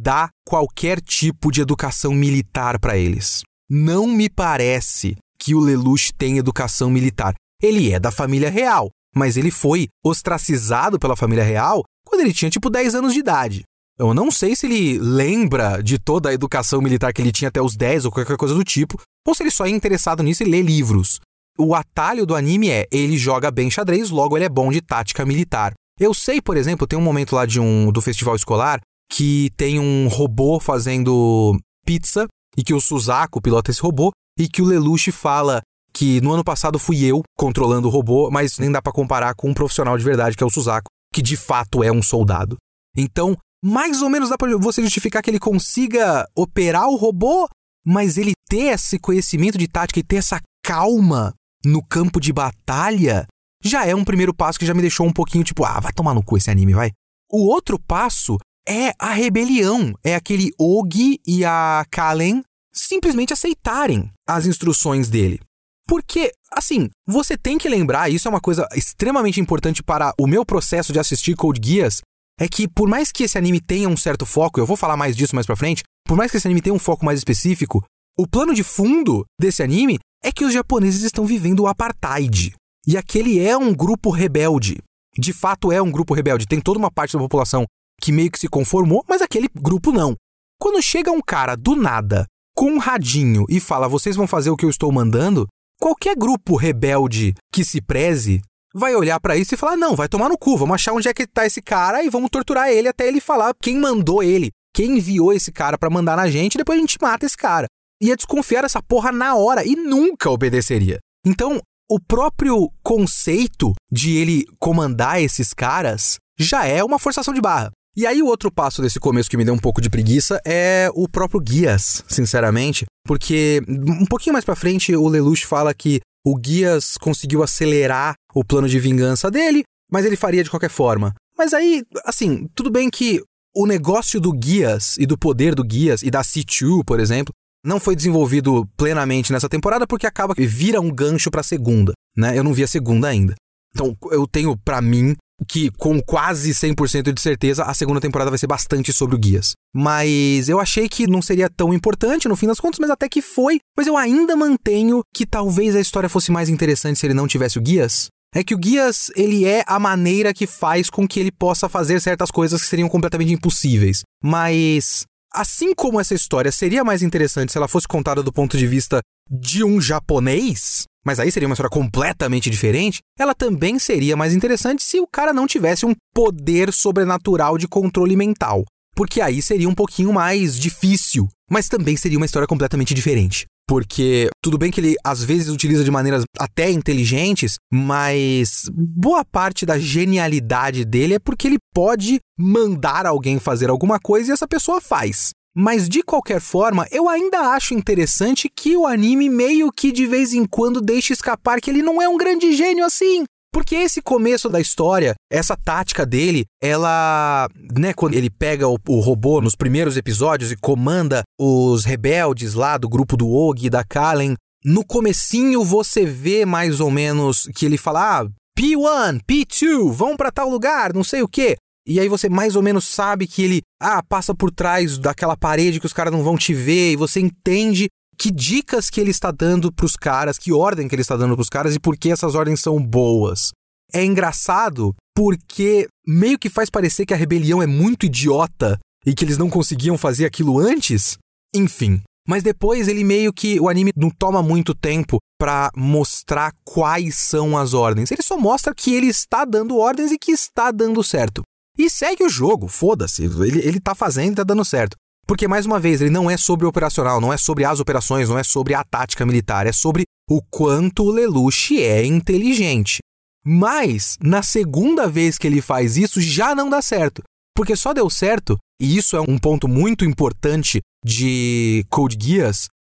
[0.00, 3.42] dá qualquer tipo de educação militar para eles.
[3.68, 7.34] Não me parece que o Lelouch tem educação militar.
[7.60, 12.50] Ele é da família real, mas ele foi ostracizado pela família real quando ele tinha
[12.50, 13.62] tipo 10 anos de idade.
[13.98, 17.60] Eu não sei se ele lembra de toda a educação militar que ele tinha até
[17.60, 20.46] os 10 ou qualquer coisa do tipo, ou se ele só é interessado nisso e
[20.46, 21.18] lê livros.
[21.58, 25.26] O atalho do anime é ele joga bem xadrez, logo ele é bom de tática
[25.26, 25.72] militar.
[25.98, 29.78] Eu sei, por exemplo, tem um momento lá de um do festival escolar que tem
[29.78, 32.26] um robô fazendo pizza
[32.56, 35.60] e que o Suzaku pilota esse robô e que o Lelouch fala
[35.92, 39.50] que no ano passado fui eu controlando o robô, mas nem dá para comparar com
[39.50, 42.56] um profissional de verdade que é o Suzaku, que de fato é um soldado.
[42.96, 47.48] Então, mais ou menos dá para você justificar que ele consiga operar o robô,
[47.84, 53.26] mas ele ter esse conhecimento de tática e ter essa calma no campo de batalha
[53.64, 56.14] já é um primeiro passo que já me deixou um pouquinho tipo, ah, vai tomar
[56.14, 56.90] no cu esse anime, vai.
[57.30, 59.94] O outro passo é a rebelião.
[60.04, 65.40] É aquele Og e a Kalen simplesmente aceitarem as instruções dele.
[65.86, 70.44] Porque, assim, você tem que lembrar, isso é uma coisa extremamente importante para o meu
[70.44, 72.00] processo de assistir Code Geass,
[72.38, 75.16] é que por mais que esse anime tenha um certo foco, eu vou falar mais
[75.16, 77.84] disso mais pra frente, por mais que esse anime tenha um foco mais específico,
[78.16, 82.54] o plano de fundo desse anime é que os japoneses estão vivendo o apartheid.
[82.86, 84.78] E aquele é um grupo rebelde.
[85.16, 86.46] De fato é um grupo rebelde.
[86.46, 87.64] Tem toda uma parte da população
[88.00, 90.16] que meio que se conformou, mas aquele grupo não.
[90.58, 94.56] Quando chega um cara do nada com um radinho e fala: "Vocês vão fazer o
[94.56, 95.46] que eu estou mandando",
[95.80, 98.40] qualquer grupo rebelde que se preze
[98.74, 101.14] vai olhar para isso e falar: "Não, vai tomar no cu, vamos achar onde é
[101.14, 104.98] que tá esse cara e vamos torturar ele até ele falar quem mandou ele, quem
[104.98, 107.66] enviou esse cara para mandar na gente, e depois a gente mata esse cara".
[108.02, 110.98] Ia desconfiar dessa porra na hora e nunca obedeceria.
[111.24, 117.70] Então, o próprio conceito de ele comandar esses caras já é uma forçação de barra.
[117.94, 120.88] E aí o outro passo desse começo que me deu um pouco de preguiça é
[120.94, 126.34] o próprio Guias, sinceramente, porque um pouquinho mais para frente o Lelouch fala que o
[126.34, 131.14] Guias conseguiu acelerar o plano de vingança dele, mas ele faria de qualquer forma.
[131.36, 133.22] Mas aí, assim, tudo bem que
[133.54, 137.78] o negócio do Guias e do poder do Guias e da C2, por exemplo, não
[137.78, 142.36] foi desenvolvido plenamente nessa temporada porque acaba que vira um gancho para segunda, né?
[142.38, 143.34] Eu não vi a segunda ainda.
[143.74, 145.14] Então, eu tenho para mim
[145.48, 149.52] que com quase 100% de certeza a segunda temporada vai ser bastante sobre o Guias.
[149.74, 153.22] Mas eu achei que não seria tão importante no fim das contas, mas até que
[153.22, 153.58] foi.
[153.76, 157.58] Mas eu ainda mantenho que talvez a história fosse mais interessante se ele não tivesse
[157.58, 158.08] o Guias.
[158.34, 162.00] É que o Guias, ele é a maneira que faz com que ele possa fazer
[162.00, 164.02] certas coisas que seriam completamente impossíveis.
[164.22, 168.66] Mas assim como essa história seria mais interessante se ela fosse contada do ponto de
[168.66, 169.00] vista
[169.30, 174.82] de um japonês, mas aí seria uma história completamente diferente, ela também seria mais interessante
[174.82, 178.64] se o cara não tivesse um poder sobrenatural de controle mental.
[178.94, 183.46] Porque aí seria um pouquinho mais difícil, mas também seria uma história completamente diferente.
[183.66, 189.64] Porque tudo bem que ele às vezes utiliza de maneiras até inteligentes, mas boa parte
[189.64, 194.80] da genialidade dele é porque ele pode mandar alguém fazer alguma coisa e essa pessoa
[194.80, 195.30] faz.
[195.54, 200.32] Mas de qualquer forma, eu ainda acho interessante que o anime meio que de vez
[200.32, 203.24] em quando deixe escapar que ele não é um grande gênio assim.
[203.52, 209.00] Porque esse começo da história, essa tática dele, ela, né, quando ele pega o, o,
[209.00, 213.84] robô nos primeiros episódios e comanda os rebeldes lá do grupo do Og e da
[213.84, 218.26] Kalen, no comecinho você vê mais ou menos que ele fala: "Ah,
[218.58, 221.56] P1, P2, vão para tal lugar, não sei o quê".
[221.86, 225.80] E aí você mais ou menos sabe que ele, ah, passa por trás daquela parede
[225.80, 229.30] que os caras não vão te ver, e você entende que dicas que ele está
[229.30, 231.96] dando para os caras, que ordem que ele está dando para os caras e por
[231.96, 233.50] que essas ordens são boas.
[233.92, 239.24] É engraçado porque meio que faz parecer que a rebelião é muito idiota e que
[239.24, 241.18] eles não conseguiam fazer aquilo antes.
[241.54, 247.16] Enfim, mas depois ele meio que o anime não toma muito tempo para mostrar quais
[247.16, 248.10] são as ordens.
[248.10, 251.42] Ele só mostra que ele está dando ordens e que está dando certo.
[251.78, 253.24] E segue o jogo, foda-se.
[253.24, 254.96] Ele, ele tá fazendo e tá dando certo.
[255.26, 258.28] Porque, mais uma vez, ele não é sobre o operacional, não é sobre as operações,
[258.28, 262.98] não é sobre a tática militar, é sobre o quanto o Lelouch é inteligente.
[263.44, 267.22] Mas, na segunda vez que ele faz isso, já não dá certo.
[267.56, 272.16] Porque só deu certo, e isso é um ponto muito importante de Code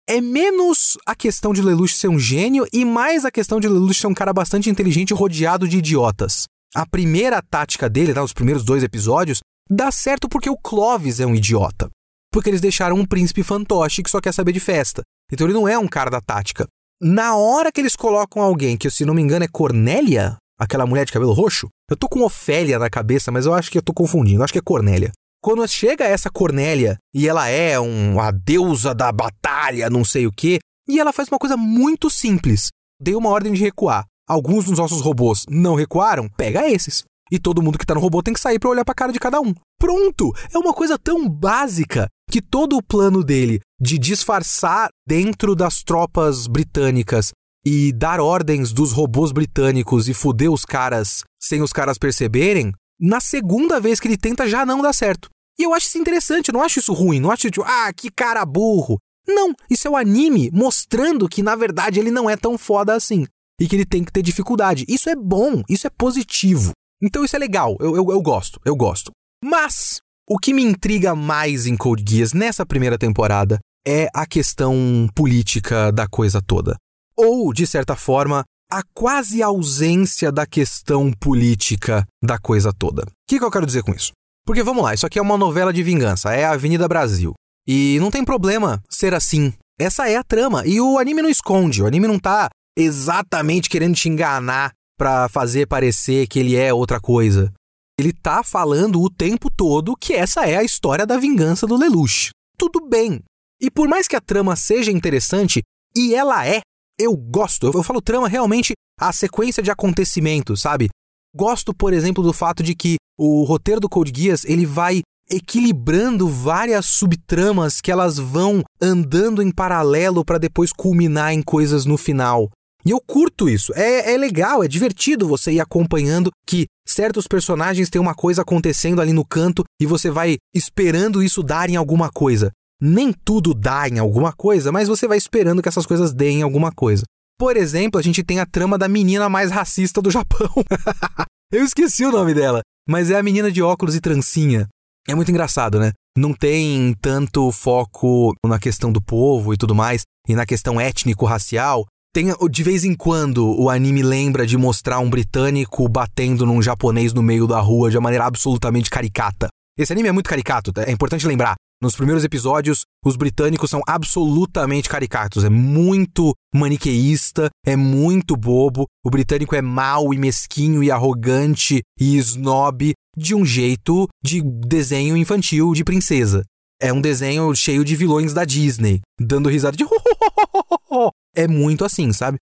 [0.08, 4.00] é menos a questão de Lelouch ser um gênio e mais a questão de Lelouch
[4.00, 6.46] ser um cara bastante inteligente rodeado de idiotas.
[6.76, 11.26] A primeira tática dele, tá, os primeiros dois episódios, dá certo porque o Clovis é
[11.26, 11.90] um idiota.
[12.30, 15.02] Porque eles deixaram um príncipe fantoche que só quer saber de festa.
[15.32, 16.68] Então ele não é um cara da tática.
[17.02, 21.06] Na hora que eles colocam alguém, que se não me engano é Cornélia, aquela mulher
[21.06, 23.94] de cabelo roxo, eu tô com Ofélia na cabeça, mas eu acho que eu tô
[23.94, 25.14] confundindo, eu acho que é Cornélia.
[25.42, 30.32] Quando chega essa Cornélia e ela é um, a deusa da batalha, não sei o
[30.32, 30.60] quê,
[30.90, 32.68] e ela faz uma coisa muito simples.
[33.00, 37.04] Dei uma ordem de recuar alguns dos nossos robôs não recuaram, pega esses.
[37.32, 39.12] E todo mundo que tá no robô tem que sair para olhar para a cara
[39.12, 39.54] de cada um.
[39.80, 40.32] Pronto!
[40.54, 46.48] É uma coisa tão básica que todo o plano dele de disfarçar dentro das tropas
[46.48, 47.32] britânicas
[47.66, 53.20] e dar ordens dos robôs britânicos e foder os caras sem os caras perceberem, na
[53.20, 55.30] segunda vez que ele tenta já não dá certo.
[55.58, 58.12] E eu acho isso interessante, eu não acho isso ruim, não acho tipo, ah, que
[58.12, 58.98] cara burro.
[59.28, 63.26] Não, isso é o anime mostrando que na verdade ele não é tão foda assim
[63.60, 64.86] e que ele tem que ter dificuldade.
[64.88, 66.72] Isso é bom, isso é positivo.
[67.02, 69.12] Então isso é legal, eu, eu, eu gosto, eu gosto.
[69.44, 75.08] Mas o que me intriga mais em Code Geass nessa primeira temporada é a questão
[75.14, 76.76] política da coisa toda.
[77.16, 83.04] Ou, de certa forma, a quase ausência da questão política da coisa toda.
[83.04, 84.12] O que, que eu quero dizer com isso?
[84.46, 87.34] Porque vamos lá, isso aqui é uma novela de vingança, é a Avenida Brasil.
[87.68, 89.54] E não tem problema ser assim.
[89.80, 90.66] Essa é a trama.
[90.66, 95.68] E o anime não esconde, o anime não tá exatamente querendo te enganar para fazer
[95.68, 97.52] parecer que ele é outra coisa.
[98.00, 102.32] Ele tá falando o tempo todo que essa é a história da vingança do Lelouch.
[102.58, 103.22] Tudo bem.
[103.62, 105.62] E por mais que a trama seja interessante,
[105.96, 106.62] e ela é,
[107.00, 107.68] eu gosto.
[107.68, 110.90] Eu, falo trama realmente a sequência de acontecimentos, sabe?
[111.34, 116.28] Gosto, por exemplo, do fato de que o roteiro do Code Geass, ele vai equilibrando
[116.28, 122.50] várias subtramas que elas vão andando em paralelo para depois culminar em coisas no final.
[122.86, 123.74] E eu curto isso.
[123.76, 129.02] É, é legal, é divertido você ir acompanhando que certos personagens têm uma coisa acontecendo
[129.02, 132.52] ali no canto e você vai esperando isso dar em alguma coisa.
[132.80, 136.44] Nem tudo dá em alguma coisa, mas você vai esperando que essas coisas deem em
[136.44, 137.04] alguma coisa.
[137.40, 140.50] Por exemplo, a gente tem a trama da menina mais racista do Japão.
[141.52, 144.68] eu esqueci o nome dela, mas é a menina de óculos e trancinha.
[145.08, 145.92] É muito engraçado, né?
[146.18, 151.86] Não tem tanto foco na questão do povo e tudo mais, e na questão étnico-racial.
[152.16, 157.12] Tem, de vez em quando, o anime lembra de mostrar um britânico batendo num japonês
[157.12, 159.50] no meio da rua de uma maneira absolutamente caricata.
[159.78, 161.56] Esse anime é muito caricato, é importante lembrar.
[161.84, 165.44] Nos primeiros episódios, os britânicos são absolutamente caricatos.
[165.44, 168.86] É muito maniqueísta, é muito bobo.
[169.04, 175.18] O britânico é mau e mesquinho e arrogante e snob de um jeito de desenho
[175.18, 176.46] infantil de princesa.
[176.82, 179.84] É um desenho cheio de vilões da Disney, dando risada de
[181.36, 182.38] É muito assim, sabe?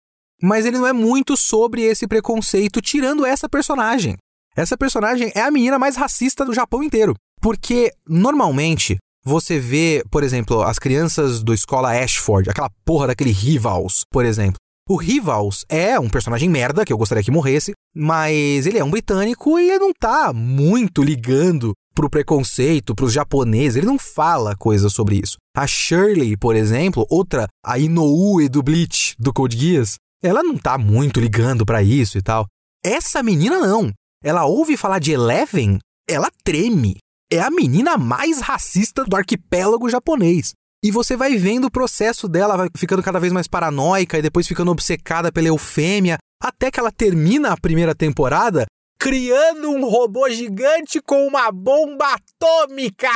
[0.43, 4.17] Mas ele não é muito sobre esse preconceito, tirando essa personagem.
[4.57, 7.15] Essa personagem é a menina mais racista do Japão inteiro.
[7.41, 14.03] Porque, normalmente, você vê, por exemplo, as crianças do escola Ashford, aquela porra daquele Rivals,
[14.11, 14.57] por exemplo.
[14.89, 18.91] O Rivals é um personagem merda, que eu gostaria que morresse, mas ele é um
[18.91, 24.91] britânico e ele não tá muito ligando pro preconceito, pros japoneses, ele não fala coisas
[24.91, 25.37] sobre isso.
[25.55, 30.79] A Shirley, por exemplo, outra, a Inoue do Bleach, do Code Geass, ela não tá
[30.79, 32.47] muito ligando para isso e tal.
[32.83, 33.93] Essa menina não.
[34.25, 36.97] Ela ouve falar de Eleven, ela treme
[37.33, 40.53] é a menina mais racista do arquipélago japonês.
[40.83, 44.49] E você vai vendo o processo dela, vai ficando cada vez mais paranoica e depois
[44.49, 48.65] ficando obcecada pela eufêmia, até que ela termina a primeira temporada
[49.01, 53.09] criando um robô gigante com uma bomba atômica!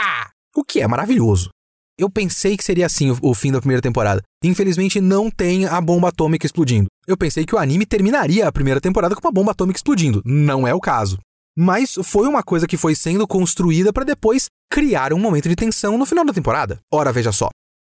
[0.56, 1.50] O que é maravilhoso.
[1.98, 4.22] Eu pensei que seria assim o, fim da primeira temporada.
[4.42, 6.86] Infelizmente não tem a bomba atômica explodindo.
[7.06, 10.22] Eu pensei que o anime terminaria a primeira temporada com uma bomba atômica explodindo.
[10.24, 11.18] Não é o caso.
[11.56, 15.98] Mas foi uma coisa que foi sendo construída para depois criar um momento de tensão
[15.98, 16.78] no final da temporada.
[16.90, 17.50] Ora, veja só.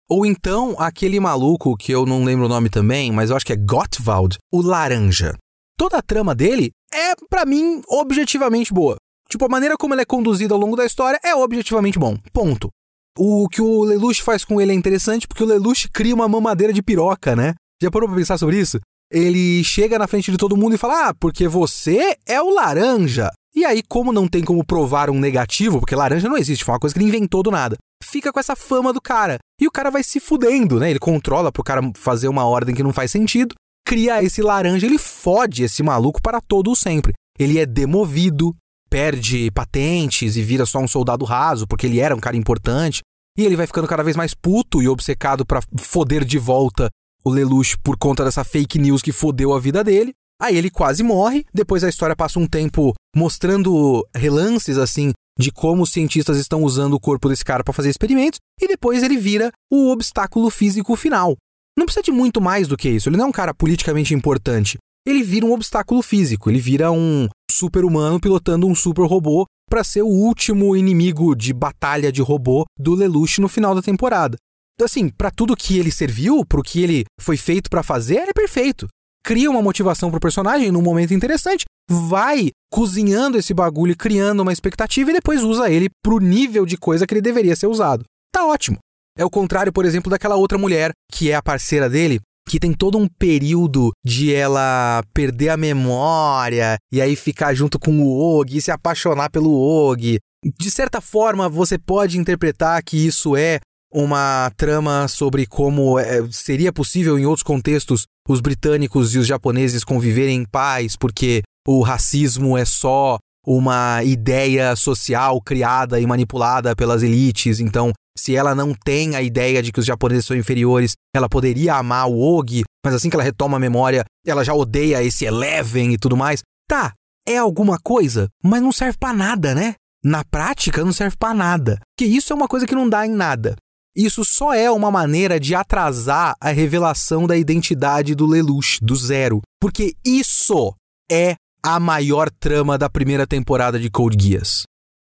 [0.09, 3.53] Ou então aquele maluco que eu não lembro o nome também, mas eu acho que
[3.53, 5.37] é Gottwald, o laranja.
[5.77, 8.97] Toda a trama dele é, para mim, objetivamente boa.
[9.29, 12.17] Tipo, a maneira como ele é conduzido ao longo da história é objetivamente bom.
[12.33, 12.69] Ponto.
[13.17, 16.73] O que o Lelouch faz com ele é interessante porque o Lelouch cria uma mamadeira
[16.73, 17.55] de piroca, né?
[17.83, 18.81] Já parou pra pensar sobre isso?
[19.11, 23.31] Ele chega na frente de todo mundo e fala: Ah, porque você é o laranja.
[23.55, 26.81] E aí, como não tem como provar um negativo, porque laranja não existe, foi uma
[26.81, 29.39] coisa que ele inventou do nada, fica com essa fama do cara.
[29.61, 30.91] E o cara vai se fudendo, né?
[30.91, 33.55] Ele controla pro cara fazer uma ordem que não faz sentido,
[33.91, 37.13] cria esse laranja, ele fode esse maluco para todo o sempre.
[37.37, 38.55] Ele é demovido,
[38.89, 43.01] perde patentes e vira só um soldado raso, porque ele era um cara importante.
[43.37, 46.89] E ele vai ficando cada vez mais puto e obcecado para foder de volta
[47.25, 50.13] o Lelouch por conta dessa fake news que fodeu a vida dele.
[50.41, 55.83] Aí ele quase morre, depois a história passa um tempo mostrando relances assim de como
[55.83, 59.51] os cientistas estão usando o corpo desse cara para fazer experimentos, e depois ele vira
[59.69, 61.37] o obstáculo físico final.
[61.81, 64.77] Não precisa de muito mais do que isso, ele não é um cara politicamente importante.
[65.09, 70.03] Ele vira um obstáculo físico, ele vira um super-humano pilotando um super robô para ser
[70.03, 74.37] o último inimigo de batalha de robô do Lelouch no final da temporada.
[74.75, 78.31] Então, assim, para tudo que ele serviu, pro que ele foi feito para fazer, ele
[78.31, 78.87] é perfeito
[79.23, 85.11] cria uma motivação pro personagem num momento interessante, vai cozinhando esse bagulho, criando uma expectativa
[85.11, 88.03] e depois usa ele pro nível de coisa que ele deveria ser usado.
[88.33, 88.79] Tá ótimo.
[89.21, 92.73] É o contrário, por exemplo, daquela outra mulher que é a parceira dele, que tem
[92.73, 98.57] todo um período de ela perder a memória e aí ficar junto com o Og
[98.57, 100.19] e se apaixonar pelo Og.
[100.59, 103.61] De certa forma, você pode interpretar que isso é
[103.93, 109.85] uma trama sobre como é, seria possível em outros contextos os britânicos e os japoneses
[109.85, 117.03] conviverem em paz, porque o racismo é só uma ideia social criada e manipulada pelas
[117.03, 117.61] elites.
[117.61, 121.75] Então, se ela não tem a ideia de que os japoneses são inferiores, ela poderia
[121.75, 125.93] amar o Og, mas assim que ela retoma a memória, ela já odeia esse Eleven
[125.93, 126.43] e tudo mais.
[126.69, 126.93] Tá,
[127.27, 129.75] é alguma coisa, mas não serve para nada, né?
[130.03, 131.79] Na prática, não serve para nada.
[131.97, 133.55] Que isso é uma coisa que não dá em nada.
[133.95, 139.41] Isso só é uma maneira de atrasar a revelação da identidade do Lelouch, do Zero.
[139.61, 140.75] Porque isso
[141.11, 144.63] é a maior trama da primeira temporada de Code Geass.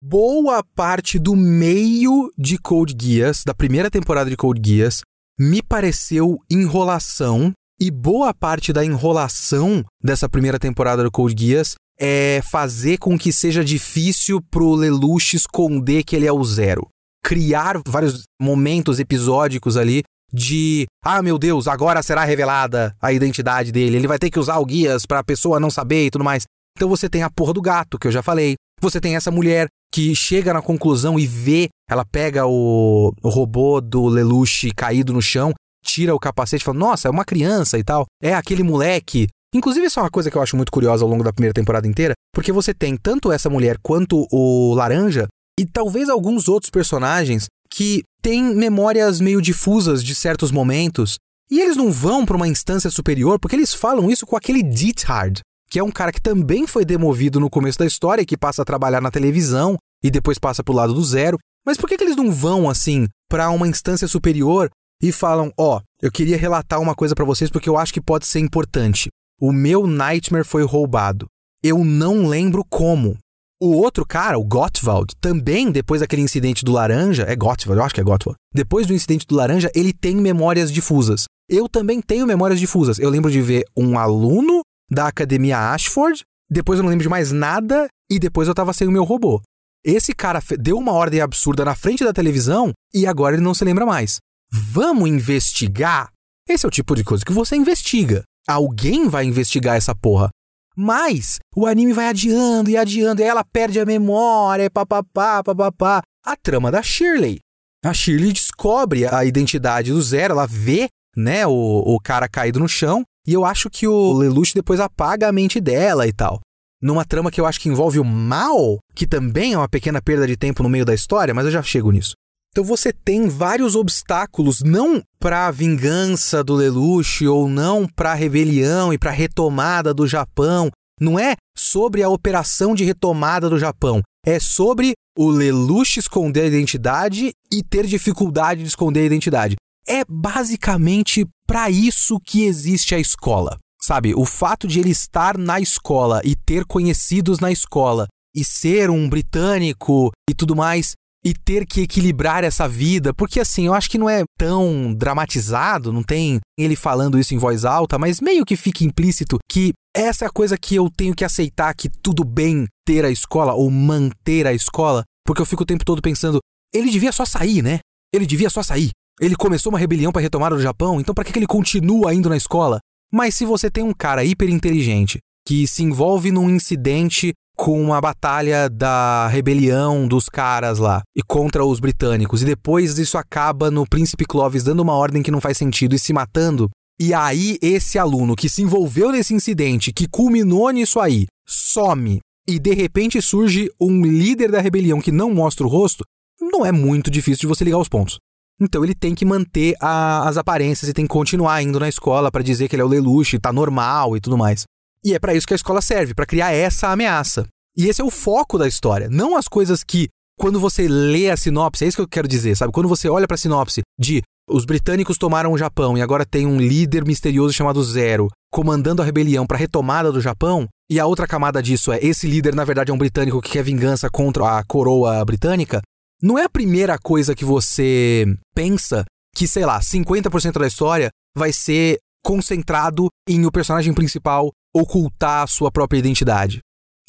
[0.08, 5.02] Boa parte do meio de Code Geass, da primeira temporada de Code Geass,
[5.40, 7.52] me pareceu enrolação
[7.82, 13.34] E boa parte da enrolação dessa primeira temporada do Code Geass é fazer com que
[13.34, 16.88] seja difícil pro Lelouch esconder que ele é o Zero.
[17.24, 23.98] Criar vários momentos episódicos ali de, ah, meu Deus, agora será revelada a identidade dele.
[23.98, 26.44] Ele vai ter que usar o guias pra pessoa não saber e tudo mais.
[26.76, 28.56] Então você tem a porra do gato, que eu já falei.
[28.82, 33.80] Você tem essa mulher que chega na conclusão e vê, ela pega o, o robô
[33.80, 35.54] do Lelouch caído no chão,
[35.86, 38.06] tira o capacete e fala: Nossa, é uma criança e tal.
[38.22, 39.28] É aquele moleque.
[39.54, 41.88] Inclusive, isso é uma coisa que eu acho muito curiosa ao longo da primeira temporada
[41.88, 47.46] inteira, porque você tem tanto essa mulher quanto o Laranja e talvez alguns outros personagens
[47.70, 51.16] que têm memórias meio difusas de certos momentos.
[51.50, 55.40] E eles não vão para uma instância superior porque eles falam isso com aquele Dithard,
[55.70, 58.62] que é um cara que também foi demovido no começo da história e que passa
[58.62, 61.38] a trabalhar na televisão e depois passa pro lado do zero.
[61.66, 64.70] Mas por que, que eles não vão assim para uma instância superior
[65.02, 68.02] e falam: "Ó, oh, eu queria relatar uma coisa para vocês porque eu acho que
[68.02, 69.10] pode ser importante.
[69.42, 71.26] O meu Nightmare foi roubado.
[71.64, 73.18] Eu não lembro como.
[73.62, 77.96] O outro cara, o Gottwald, também depois daquele incidente do laranja, é Gottwald, eu acho
[77.96, 78.38] que é Gottwald.
[78.54, 81.26] Depois do incidente do laranja, ele tem memórias difusas.
[81.50, 83.00] Eu também tenho memórias difusas.
[83.00, 87.32] Eu lembro de ver um aluno da academia Ashford, depois eu não lembro de mais
[87.32, 89.42] nada e depois eu tava sem o meu robô.
[89.84, 93.64] Esse cara deu uma ordem absurda na frente da televisão e agora ele não se
[93.64, 94.18] lembra mais.
[94.52, 96.10] Vamos investigar?
[96.48, 98.24] Esse é o tipo de coisa que você investiga.
[98.48, 100.30] Alguém vai investigar essa porra.
[100.76, 106.02] Mas o anime vai adiando e adiando, e ela perde a memória, papapá, papapá.
[106.24, 107.40] A trama da Shirley.
[107.84, 112.68] A Shirley descobre a identidade do Zero, ela vê, né, o, o cara caído no
[112.68, 116.40] chão, e eu acho que o Lelouch depois apaga a mente dela e tal.
[116.82, 120.28] Numa trama que eu acho que envolve o mal, que também é uma pequena perda
[120.28, 122.14] de tempo no meio da história, mas eu já chego nisso.
[122.52, 128.16] Então você tem vários obstáculos, não para a vingança do Lelouch ou não para a
[128.16, 130.70] rebelião e para a retomada do Japão.
[131.02, 134.02] Não é sobre a operação de retomada do Japão.
[134.26, 139.56] É sobre o Lelouch esconder a identidade e ter dificuldade de esconder a identidade.
[139.88, 143.58] É basicamente para isso que existe a escola.
[143.82, 148.90] Sabe, o fato de ele estar na escola e ter conhecidos na escola e ser
[148.90, 150.94] um britânico e tudo mais
[151.26, 155.92] e ter que equilibrar essa vida, porque assim, eu acho que não é tão dramatizado,
[155.92, 160.26] não tem ele falando isso em voz alta, mas meio que fica implícito que essa
[160.26, 163.72] é a coisa que eu tenho que aceitar que tudo bem ter a escola ou
[163.72, 166.40] manter a escola, porque eu fico o tempo todo pensando,
[166.72, 167.80] ele devia só sair, né?
[168.14, 168.92] Ele devia só sair.
[169.20, 172.38] Ele começou uma rebelião para retomar o Japão, então para que ele continua indo na
[172.38, 172.80] escola?
[173.12, 178.02] Mas se você tem um cara hiper inteligente que se envolve num incidente com uma
[178.02, 182.42] batalha da rebelião dos caras lá e contra os britânicos.
[182.42, 186.00] E depois isso acaba no Príncipe Clovis dando uma ordem que não faz sentido e
[186.00, 186.70] se matando.
[187.00, 192.60] E aí esse aluno que se envolveu nesse incidente, que culminou nisso aí, some e
[192.60, 196.04] de repente surge um líder da rebelião que não mostra o rosto,
[196.40, 198.18] não é muito difícil de você ligar os pontos.
[198.60, 202.32] Então ele tem que manter a, as aparências e tem que continuar indo na escola
[202.32, 204.64] para dizer que ele é o Lelouch, tá normal e tudo mais.
[205.04, 207.46] E é para isso que a escola serve, para criar essa ameaça.
[207.78, 211.38] E esse é o foco da história, não as coisas que quando você lê a
[211.38, 212.74] sinopse, é isso que eu quero dizer, sabe?
[212.74, 216.46] Quando você olha para a sinopse de os britânicos tomaram o Japão e agora tem
[216.46, 221.28] um líder misterioso chamado Zero comandando a rebelião para retomada do Japão, e a outra
[221.28, 224.64] camada disso é esse líder na verdade é um britânico que quer vingança contra a
[224.64, 225.82] coroa britânica,
[226.22, 229.04] não é a primeira coisa que você pensa
[229.36, 235.48] que, sei lá, 50% da história vai ser concentrado em o personagem principal ocultar a
[235.48, 236.60] sua própria identidade.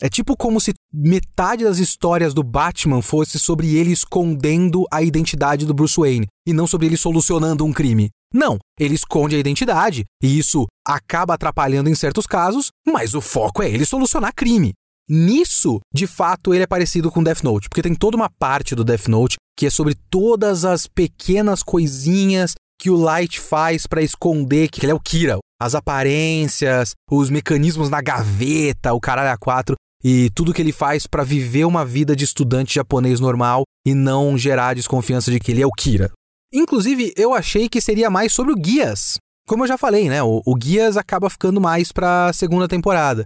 [0.01, 5.65] É tipo como se metade das histórias do Batman fosse sobre ele escondendo a identidade
[5.65, 8.11] do Bruce Wayne e não sobre ele solucionando um crime.
[8.35, 13.63] Não, ele esconde a identidade e isso acaba atrapalhando em certos casos, mas o foco
[13.63, 14.75] é ele solucionar crime.
[15.09, 18.85] Nisso, de fato, ele é parecido com Death Note, porque tem toda uma parte do
[18.85, 24.69] Death Note que é sobre todas as pequenas coisinhas que o Light faz para esconder
[24.69, 29.75] que ele é o Kira, as aparências, os mecanismos na gaveta, o caralho a quatro
[30.05, 34.37] e tudo que ele faz para viver uma vida de estudante japonês normal e não
[34.37, 36.13] gerar desconfiança de que ele é o Kira.
[36.53, 39.17] Inclusive, eu achei que seria mais sobre o Guias.
[39.49, 40.23] Como eu já falei, né?
[40.23, 43.25] O, o Guias acaba ficando mais pra segunda temporada.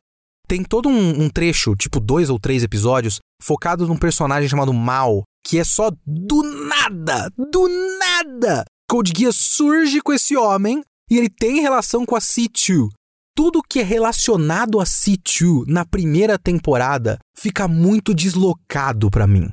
[0.51, 5.23] Tem todo um, um trecho, tipo dois ou três episódios, focado num personagem chamado Mal,
[5.47, 8.65] que é só do nada, do nada.
[8.91, 12.89] Code Geass surge com esse homem e ele tem relação com a C2.
[13.37, 19.51] Tudo que é relacionado a C2 na primeira temporada fica muito deslocado para mim.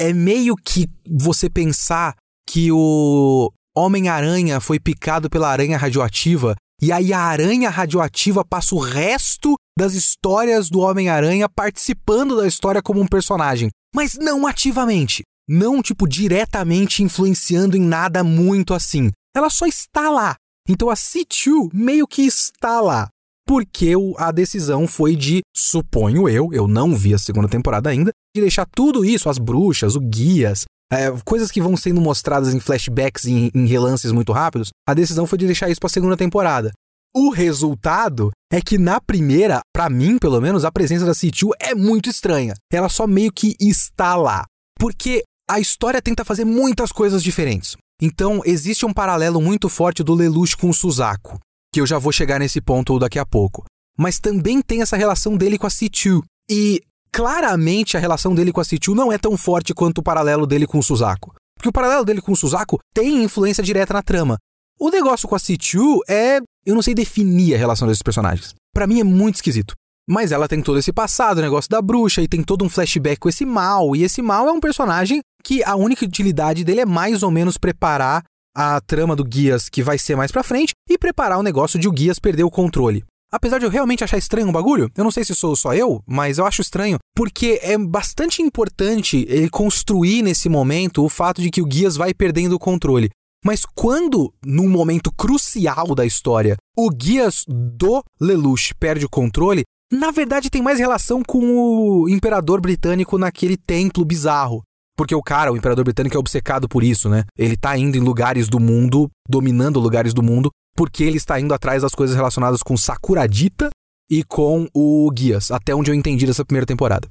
[0.00, 2.14] É meio que você pensar
[2.48, 8.78] que o Homem-Aranha foi picado pela aranha radioativa E aí a aranha radioativa passa o
[8.78, 15.82] resto das histórias do Homem-Aranha participando da história como um personagem, mas não ativamente, não
[15.82, 19.10] tipo diretamente influenciando em nada muito assim.
[19.34, 20.36] Ela só está lá.
[20.68, 23.08] Então a C2 meio que está lá.
[23.46, 28.42] Porque a decisão foi de, suponho eu, eu não vi a segunda temporada ainda, de
[28.42, 33.26] deixar tudo isso, as bruxas, o guias, é, coisas que vão sendo mostradas em flashbacks,
[33.26, 36.72] em, em relances muito rápidos, a decisão foi de deixar isso para a segunda temporada.
[37.14, 41.74] O resultado é que na primeira, para mim pelo menos, a presença da C2 é
[41.74, 42.54] muito estranha.
[42.72, 44.44] Ela só meio que está lá.
[44.78, 47.76] Porque a história tenta fazer muitas coisas diferentes.
[48.00, 51.38] Então, existe um paralelo muito forte do Lelouch com o Suzaku,
[51.72, 53.64] que eu já vou chegar nesse ponto daqui a pouco.
[53.98, 56.22] Mas também tem essa relação dele com a C2.
[56.48, 56.80] E
[57.12, 60.66] claramente a relação dele com a C2 não é tão forte quanto o paralelo dele
[60.66, 61.34] com o Suzaku.
[61.56, 64.38] Porque o paralelo dele com o Suzaku tem influência direta na trama.
[64.78, 66.40] O negócio com a C2 é.
[66.64, 68.54] Eu não sei definir a relação desses personagens.
[68.74, 69.74] Para mim é muito esquisito.
[70.08, 73.18] Mas ela tem todo esse passado, o negócio da bruxa, e tem todo um flashback
[73.18, 73.94] com esse mal.
[73.94, 77.58] E esse mal é um personagem que a única utilidade dele é mais ou menos
[77.58, 78.22] preparar
[78.56, 81.86] a trama do Guias que vai ser mais pra frente e preparar o negócio de
[81.86, 83.04] o Guias perder o controle.
[83.30, 86.02] Apesar de eu realmente achar estranho o bagulho, eu não sei se sou só eu,
[86.06, 91.50] mas eu acho estranho, porque é bastante importante ele construir nesse momento o fato de
[91.50, 93.10] que o Guias vai perdendo o controle.
[93.44, 99.62] Mas quando, num momento crucial da história, o Guias do Lelouch perde o controle,
[99.92, 104.62] na verdade tem mais relação com o imperador britânico naquele templo bizarro.
[104.96, 107.24] Porque o cara, o imperador britânico, é obcecado por isso, né?
[107.38, 111.52] Ele tá indo em lugares do mundo, dominando lugares do mundo, porque ele está indo
[111.52, 113.68] atrás das coisas relacionadas com Sakuradita
[114.08, 117.08] e com o Guias, até onde eu entendi dessa primeira temporada.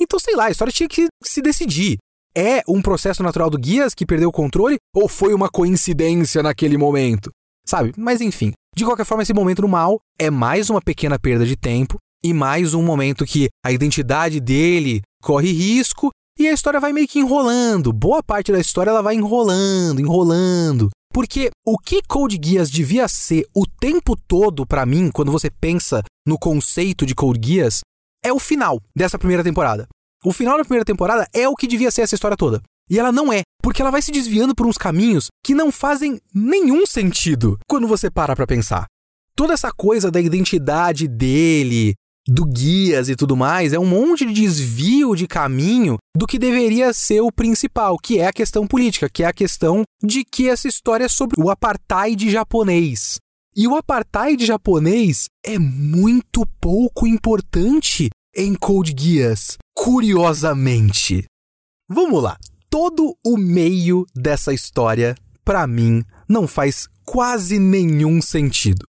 [0.00, 1.98] Então, sei lá, a história tinha que se decidir.
[2.34, 6.78] É um processo natural do Guias que perdeu o controle ou foi uma coincidência naquele
[6.78, 7.28] momento?
[7.66, 7.92] Sabe?
[7.94, 11.56] Mas enfim, de qualquer forma, esse momento no mal é mais uma pequena perda de
[11.56, 16.08] tempo e mais um momento que a identidade dele corre risco
[16.38, 17.92] e a história vai meio que enrolando.
[17.92, 20.88] Boa parte da história ela vai enrolando, enrolando.
[21.12, 26.02] Porque o que Code Geass devia ser o tempo todo para mim, quando você pensa
[26.26, 27.80] no conceito de Code Geass,
[28.24, 29.86] é o final dessa primeira temporada.
[30.24, 32.62] O final da primeira temporada é o que devia ser essa história toda.
[32.88, 36.20] E ela não é, porque ela vai se desviando por uns caminhos que não fazem
[36.34, 38.86] nenhum sentido quando você para pra pensar.
[39.34, 41.94] Toda essa coisa da identidade dele,
[42.30, 46.92] do guias e tudo mais, é um monte de desvio de caminho do que deveria
[46.92, 50.68] ser o principal, que é a questão política, que é a questão de que essa
[50.68, 53.18] história é sobre o apartheid japonês.
[53.56, 61.24] E o apartheid japonês é muito pouco importante em Code Geass, curiosamente.
[61.88, 62.38] Vamos lá,
[62.70, 68.88] todo o meio dessa história, para mim, não faz quase nenhum sentido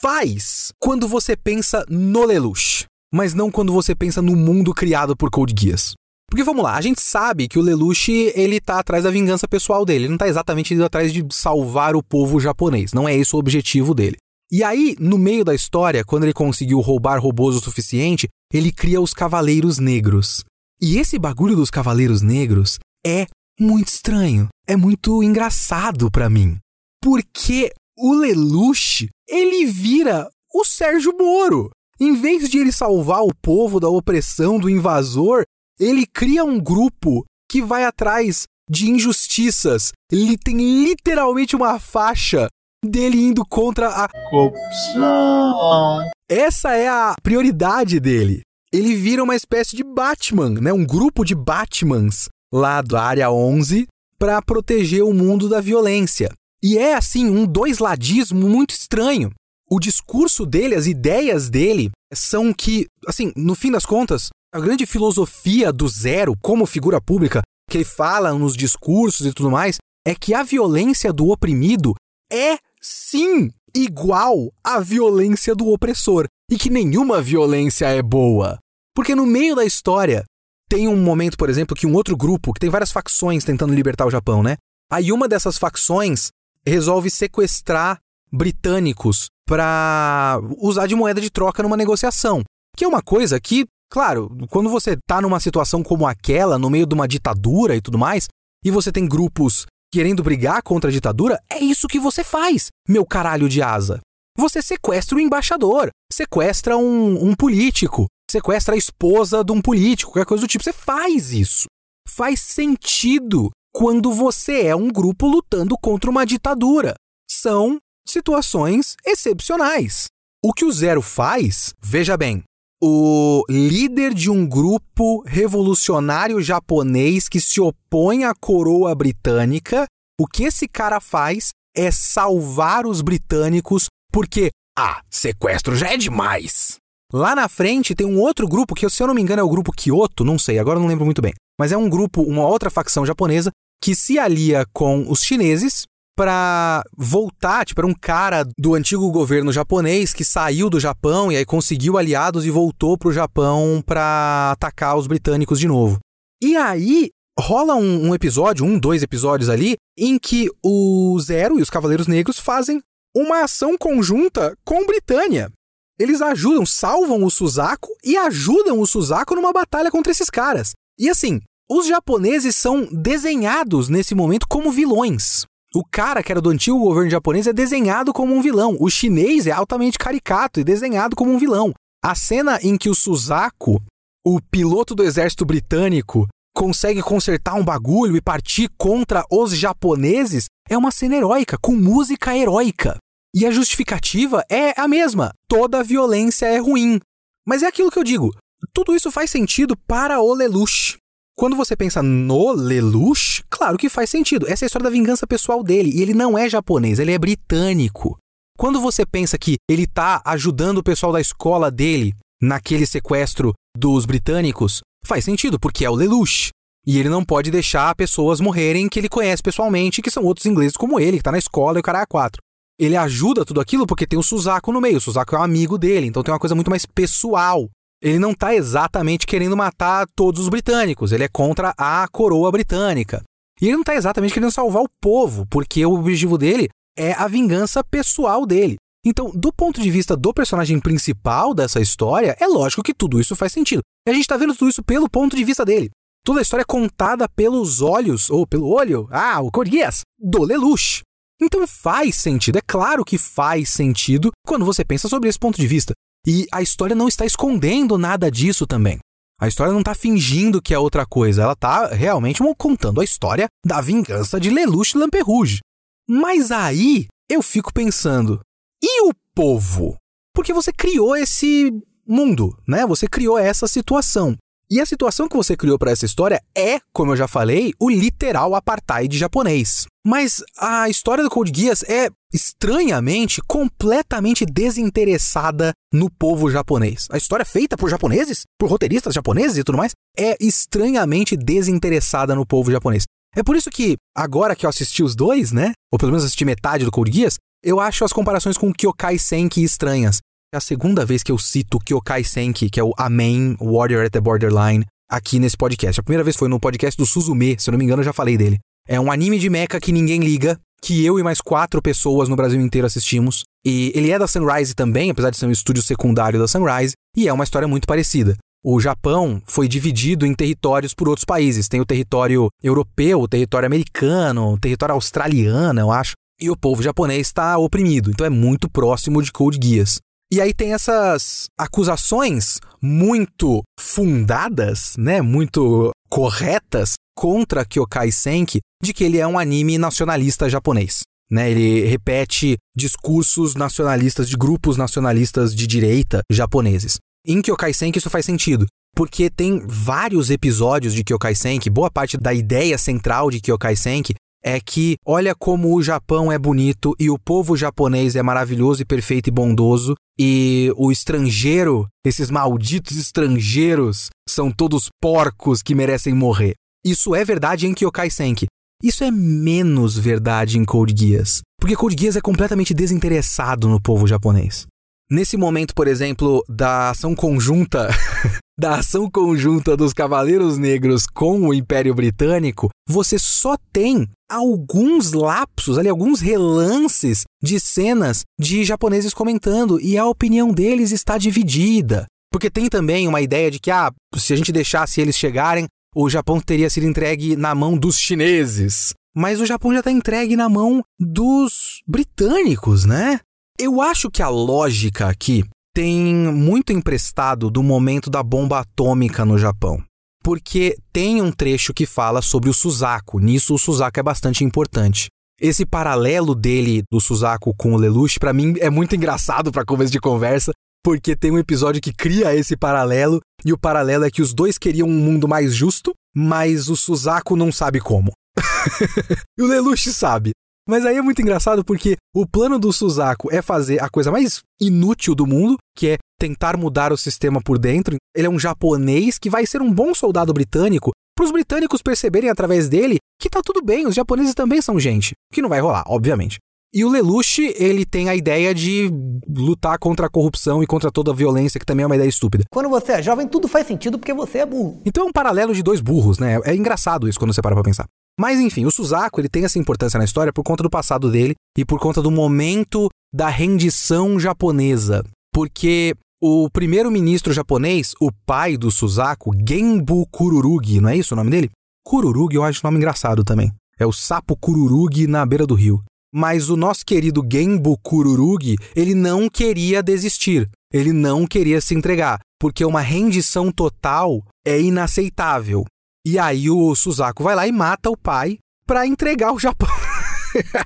[0.00, 5.30] faz quando você pensa no Lelouch, mas não quando você pensa no mundo criado por
[5.30, 5.94] Code Geass.
[6.30, 9.84] Porque vamos lá, a gente sabe que o Lelouch, ele tá atrás da vingança pessoal
[9.84, 13.34] dele, ele não tá exatamente indo atrás de salvar o povo japonês, não é esse
[13.34, 14.16] o objetivo dele.
[14.52, 19.00] E aí, no meio da história, quando ele conseguiu roubar robôs o suficiente, ele cria
[19.00, 20.44] os Cavaleiros Negros.
[20.80, 23.26] E esse bagulho dos Cavaleiros Negros é
[23.58, 26.56] muito estranho, é muito engraçado para mim.
[27.02, 31.70] Porque o Lelouch, ele vira o Sérgio Moro.
[32.00, 35.44] Em vez de ele salvar o povo da opressão do invasor,
[35.78, 39.92] ele cria um grupo que vai atrás de injustiças.
[40.10, 42.48] Ele tem literalmente uma faixa
[42.84, 46.08] dele indo contra a corrupção.
[46.28, 48.42] Essa é a prioridade dele.
[48.72, 50.72] Ele vira uma espécie de Batman, né?
[50.72, 53.86] Um grupo de Batmans lá da área 11
[54.18, 56.30] para proteger o mundo da violência.
[56.62, 59.30] E é assim um dois-ladismo muito estranho.
[59.68, 64.84] O discurso dele, as ideias dele são que, assim, no fim das contas, a grande
[64.84, 67.40] filosofia do zero como figura pública
[67.70, 71.94] que ele fala nos discursos e tudo mais é que a violência do oprimido
[72.32, 78.58] é sim igual à violência do opressor e que nenhuma violência é boa.
[78.94, 80.24] Porque no meio da história
[80.68, 84.06] tem um momento, por exemplo, que um outro grupo, que tem várias facções tentando libertar
[84.06, 84.56] o Japão, né?
[84.90, 86.30] Aí uma dessas facções
[86.66, 87.98] resolve sequestrar
[88.32, 92.42] britânicos para usar de moeda de troca numa negociação.
[92.76, 96.86] Que é uma coisa que, claro, quando você está numa situação como aquela, no meio
[96.86, 98.28] de uma ditadura e tudo mais,
[98.64, 103.04] e você tem grupos querendo brigar contra a ditadura, é isso que você faz, meu
[103.04, 104.00] caralho de asa.
[104.38, 110.28] Você sequestra o embaixador, sequestra um, um político, sequestra a esposa de um político, qualquer
[110.28, 110.62] coisa do tipo.
[110.62, 111.66] Você faz isso.
[112.08, 116.94] Faz sentido quando você é um grupo lutando contra uma ditadura.
[117.30, 120.06] São situações excepcionais.
[120.42, 122.42] O que o Zero faz, veja bem,
[122.82, 129.84] o líder de um grupo revolucionário japonês que se opõe à coroa britânica,
[130.18, 136.76] o que esse cara faz é salvar os britânicos porque, ah, sequestro já é demais.
[137.12, 139.48] Lá na frente tem um outro grupo que, se eu não me engano, é o
[139.48, 141.34] grupo Kyoto, não sei, agora não lembro muito bem.
[141.60, 143.50] Mas é um grupo, uma outra facção japonesa
[143.82, 145.84] que se alia com os chineses
[146.16, 151.36] para voltar, tipo, era um cara do antigo governo japonês que saiu do Japão e
[151.36, 155.98] aí conseguiu aliados e voltou pro Japão para atacar os britânicos de novo.
[156.42, 161.62] E aí rola um, um, episódio, um, dois episódios ali, em que o Zero e
[161.62, 162.80] os Cavaleiros Negros fazem
[163.14, 165.52] uma ação conjunta com Britânia.
[165.98, 170.72] Eles ajudam, salvam o Suzaku e ajudam o Suzaku numa batalha contra esses caras.
[170.98, 171.40] E assim,
[171.70, 175.44] os japoneses são desenhados nesse momento como vilões.
[175.72, 178.76] O cara que era do antigo governo japonês é desenhado como um vilão.
[178.80, 181.72] O chinês é altamente caricato e desenhado como um vilão.
[182.02, 183.80] A cena em que o Suzaku,
[184.26, 190.76] o piloto do exército britânico, consegue consertar um bagulho e partir contra os japoneses é
[190.76, 192.96] uma cena heróica, com música heróica.
[193.32, 196.98] E a justificativa é a mesma: toda violência é ruim.
[197.46, 198.34] Mas é aquilo que eu digo:
[198.74, 200.98] tudo isso faz sentido para o Lelouch.
[201.36, 204.46] Quando você pensa no Lelouch, claro que faz sentido.
[204.46, 205.90] Essa é a história da vingança pessoal dele.
[205.94, 208.18] E ele não é japonês, ele é britânico.
[208.58, 214.04] Quando você pensa que ele está ajudando o pessoal da escola dele naquele sequestro dos
[214.04, 216.50] britânicos, faz sentido, porque é o Lelouch.
[216.86, 220.76] E ele não pode deixar pessoas morrerem que ele conhece pessoalmente, que são outros ingleses
[220.76, 222.42] como ele, que está na escola e o cara é quatro.
[222.78, 224.96] Ele ajuda tudo aquilo porque tem o Suzaku no meio.
[224.96, 227.68] O Suzaku é um amigo dele, então tem uma coisa muito mais pessoal
[228.02, 233.22] ele não está exatamente querendo matar todos os britânicos, ele é contra a coroa britânica.
[233.60, 237.28] E ele não está exatamente querendo salvar o povo, porque o objetivo dele é a
[237.28, 238.76] vingança pessoal dele.
[239.04, 243.36] Então, do ponto de vista do personagem principal dessa história, é lógico que tudo isso
[243.36, 243.80] faz sentido.
[244.06, 245.90] E a gente está vendo tudo isso pelo ponto de vista dele.
[246.24, 251.02] Toda a história é contada pelos olhos, ou pelo olho, ah, o Corguias, do Lelouch.
[251.40, 255.66] Então faz sentido, é claro que faz sentido quando você pensa sobre esse ponto de
[255.66, 255.94] vista.
[256.26, 258.98] E a história não está escondendo nada disso também.
[259.40, 263.48] A história não está fingindo que é outra coisa, ela está realmente contando a história
[263.64, 265.60] da vingança de Lelouch Lamperouge.
[266.06, 268.40] Mas aí eu fico pensando,
[268.82, 269.96] e o povo?
[270.34, 271.72] Porque você criou esse
[272.06, 272.86] mundo, né?
[272.86, 274.36] Você criou essa situação.
[274.70, 277.88] E a situação que você criou para essa história é, como eu já falei, o
[277.88, 279.86] literal apartheid japonês.
[280.04, 287.06] Mas a história do Code Geass é estranhamente completamente desinteressada no povo japonês.
[287.10, 292.34] A história é feita por japoneses, por roteiristas japoneses e tudo mais, é estranhamente desinteressada
[292.34, 293.04] no povo japonês.
[293.36, 295.72] É por isso que, agora que eu assisti os dois, né?
[295.92, 299.62] Ou pelo menos assisti metade do Code Geass, eu acho as comparações com Kyokai Senki
[299.62, 300.18] estranhas.
[300.52, 304.12] É a segunda vez que eu cito Kyokai Senki, que é o Amen Warrior at
[304.12, 306.00] the Borderline, aqui nesse podcast.
[306.00, 308.12] A primeira vez foi no podcast do Suzume, se eu não me engano, eu já
[308.12, 308.58] falei dele.
[308.90, 312.34] É um anime de mecha que ninguém liga, que eu e mais quatro pessoas no
[312.34, 313.44] Brasil inteiro assistimos.
[313.64, 317.28] E ele é da Sunrise também, apesar de ser um estúdio secundário da Sunrise, e
[317.28, 318.36] é uma história muito parecida.
[318.64, 321.68] O Japão foi dividido em territórios por outros países.
[321.68, 326.14] Tem o território europeu, o território americano, o território australiano, eu acho.
[326.40, 330.00] E o povo japonês está oprimido, então é muito próximo de Code Geass.
[330.32, 339.04] E aí tem essas acusações muito fundadas, né, muito corretas contra Kyokai Senki de que
[339.04, 341.02] ele é um anime nacionalista japonês.
[341.30, 346.96] Né, ele repete discursos nacionalistas de grupos nacionalistas de direita japoneses.
[347.24, 348.64] Em Kyokai Senki isso faz sentido,
[348.96, 354.14] porque tem vários episódios de Kyokai Senki, boa parte da ideia central de Kyokai Senki
[354.42, 358.86] é que olha como o Japão é bonito e o povo japonês é maravilhoso e
[358.86, 366.54] perfeito e bondoso e o estrangeiro, esses malditos estrangeiros, são todos porcos que merecem morrer.
[366.84, 368.46] Isso é verdade em Kyokai Senki.
[368.82, 374.06] Isso é menos verdade em Code Geass, porque Code Geass é completamente desinteressado no povo
[374.06, 374.66] japonês.
[375.10, 377.90] Nesse momento, por exemplo, da ação conjunta
[378.58, 385.78] da ação conjunta dos Cavaleiros Negros com o Império Britânico, você só tem alguns lapsos,
[385.78, 392.06] ali alguns relances de cenas de japoneses comentando e a opinião deles está dividida.
[392.32, 396.08] Porque tem também uma ideia de que ah, se a gente deixasse eles chegarem, o
[396.08, 398.94] Japão teria sido entregue na mão dos chineses.
[399.14, 403.18] Mas o Japão já está entregue na mão dos britânicos, né?
[403.58, 409.36] Eu acho que a lógica aqui tem muito emprestado do momento da bomba atômica no
[409.36, 409.82] Japão.
[410.22, 413.18] Porque tem um trecho que fala sobre o Suzaku.
[413.18, 415.08] Nisso, o Suzaku é bastante importante.
[415.40, 419.90] esse paralelo dele, do Suzaku com o Lelouch, pra mim é muito engraçado pra começo
[419.90, 420.52] de conversa,
[420.82, 424.58] porque tem um episódio que cria esse paralelo, e o paralelo é que os dois
[424.58, 428.12] queriam um mundo mais justo, mas o Suzaku não sabe como.
[429.38, 430.32] e o Lelouch sabe.
[430.68, 434.40] Mas aí é muito engraçado porque o plano do Suzaku é fazer a coisa mais
[434.60, 437.96] inútil do mundo, que é tentar mudar o sistema por dentro.
[438.14, 442.30] Ele é um japonês que vai ser um bom soldado britânico, para os britânicos perceberem
[442.30, 445.12] através dele que tá tudo bem, os japoneses também são gente.
[445.30, 446.38] Que não vai rolar, obviamente.
[446.72, 448.92] E o Lelouch, ele tem a ideia de
[449.28, 452.44] lutar contra a corrupção e contra toda a violência, que também é uma ideia estúpida.
[452.48, 454.80] Quando você é jovem, tudo faz sentido porque você é burro.
[454.84, 456.38] Então é um paralelo de dois burros, né?
[456.44, 457.86] É engraçado isso quando você para pra pensar.
[458.18, 461.34] Mas enfim, o Suzaku, ele tem essa importância na história por conta do passado dele
[461.58, 465.02] e por conta do momento da rendição japonesa.
[465.34, 471.30] Porque o primeiro-ministro japonês, o pai do Suzaku, Genbu Kururugi, não é isso o nome
[471.30, 471.50] dele?
[471.84, 473.50] Kururugi eu acho um nome engraçado também.
[473.76, 475.82] É o sapo Kururugi na beira do rio.
[476.12, 480.48] Mas o nosso querido Genbu Kururugi, ele não queria desistir.
[480.72, 485.64] Ele não queria se entregar, porque uma rendição total é inaceitável.
[486.06, 489.68] E aí o Suzaku vai lá e mata o pai para entregar o Japão.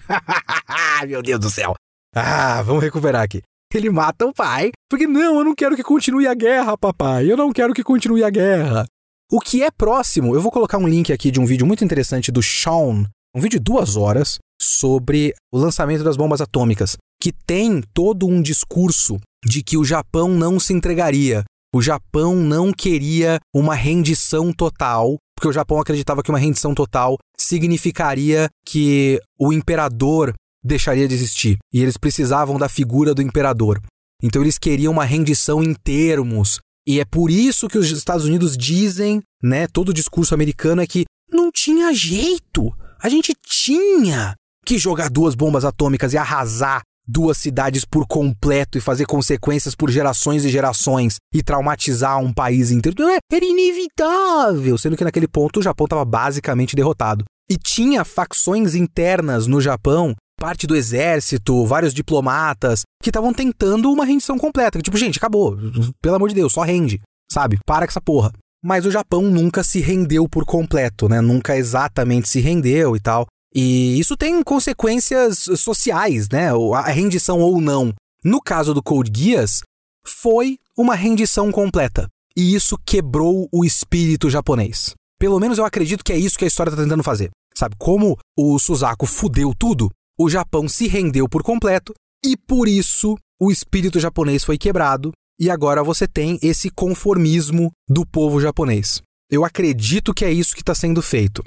[1.08, 1.74] Meu Deus do céu.
[2.14, 3.42] Ah, vamos recuperar aqui.
[3.74, 7.30] Ele mata o pai, porque não, eu não quero que continue a guerra, papai.
[7.30, 8.86] Eu não quero que continue a guerra.
[9.32, 12.30] O que é próximo, eu vou colocar um link aqui de um vídeo muito interessante
[12.30, 17.82] do Sean, um vídeo de duas horas, sobre o lançamento das bombas atômicas, que tem
[17.92, 21.44] todo um discurso de que o Japão não se entregaria.
[21.74, 27.18] O Japão não queria uma rendição total, porque o Japão acreditava que uma rendição total
[27.36, 31.58] significaria que o imperador deixaria de existir.
[31.72, 33.80] E eles precisavam da figura do imperador.
[34.22, 36.58] Então eles queriam uma rendição em termos.
[36.86, 40.86] E é por isso que os Estados Unidos dizem, né, todo o discurso americano é
[40.86, 42.72] que não tinha jeito.
[43.02, 44.34] A gente tinha
[44.64, 49.90] que jogar duas bombas atômicas e arrasar duas cidades por completo e fazer consequências por
[49.90, 53.08] gerações e gerações e traumatizar um país inteiro.
[53.08, 57.24] É, era inevitável, sendo que naquele ponto o Japão estava basicamente derrotado.
[57.50, 64.04] E tinha facções internas no Japão, parte do exército, vários diplomatas, que estavam tentando uma
[64.04, 64.80] rendição completa.
[64.80, 65.56] Tipo, gente, acabou.
[66.00, 67.00] Pelo amor de Deus, só rende.
[67.30, 67.58] Sabe?
[67.66, 68.32] Para com essa porra.
[68.62, 71.20] Mas o Japão nunca se rendeu por completo, né?
[71.20, 73.26] Nunca exatamente se rendeu e tal.
[73.54, 76.48] E isso tem consequências sociais, né?
[76.74, 77.94] A rendição ou não.
[78.24, 79.62] No caso do Code Geass,
[80.04, 82.08] foi uma rendição completa.
[82.36, 84.92] E isso quebrou o espírito japonês.
[85.18, 87.30] Pelo menos eu acredito que é isso que a história está tentando fazer.
[87.54, 89.88] Sabe, como o Suzaku fudeu tudo,
[90.18, 91.94] o Japão se rendeu por completo
[92.24, 98.04] e por isso o espírito japonês foi quebrado e agora você tem esse conformismo do
[98.04, 99.00] povo japonês.
[99.30, 101.44] Eu acredito que é isso que está sendo feito.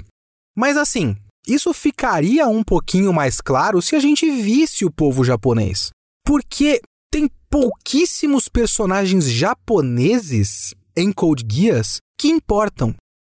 [0.56, 1.16] Mas assim,
[1.48, 5.90] isso ficaria um pouquinho mais claro se a gente visse o povo japonês.
[6.24, 6.80] Porque
[7.10, 12.94] tem pouquíssimos personagens japoneses em Code Geass que importam.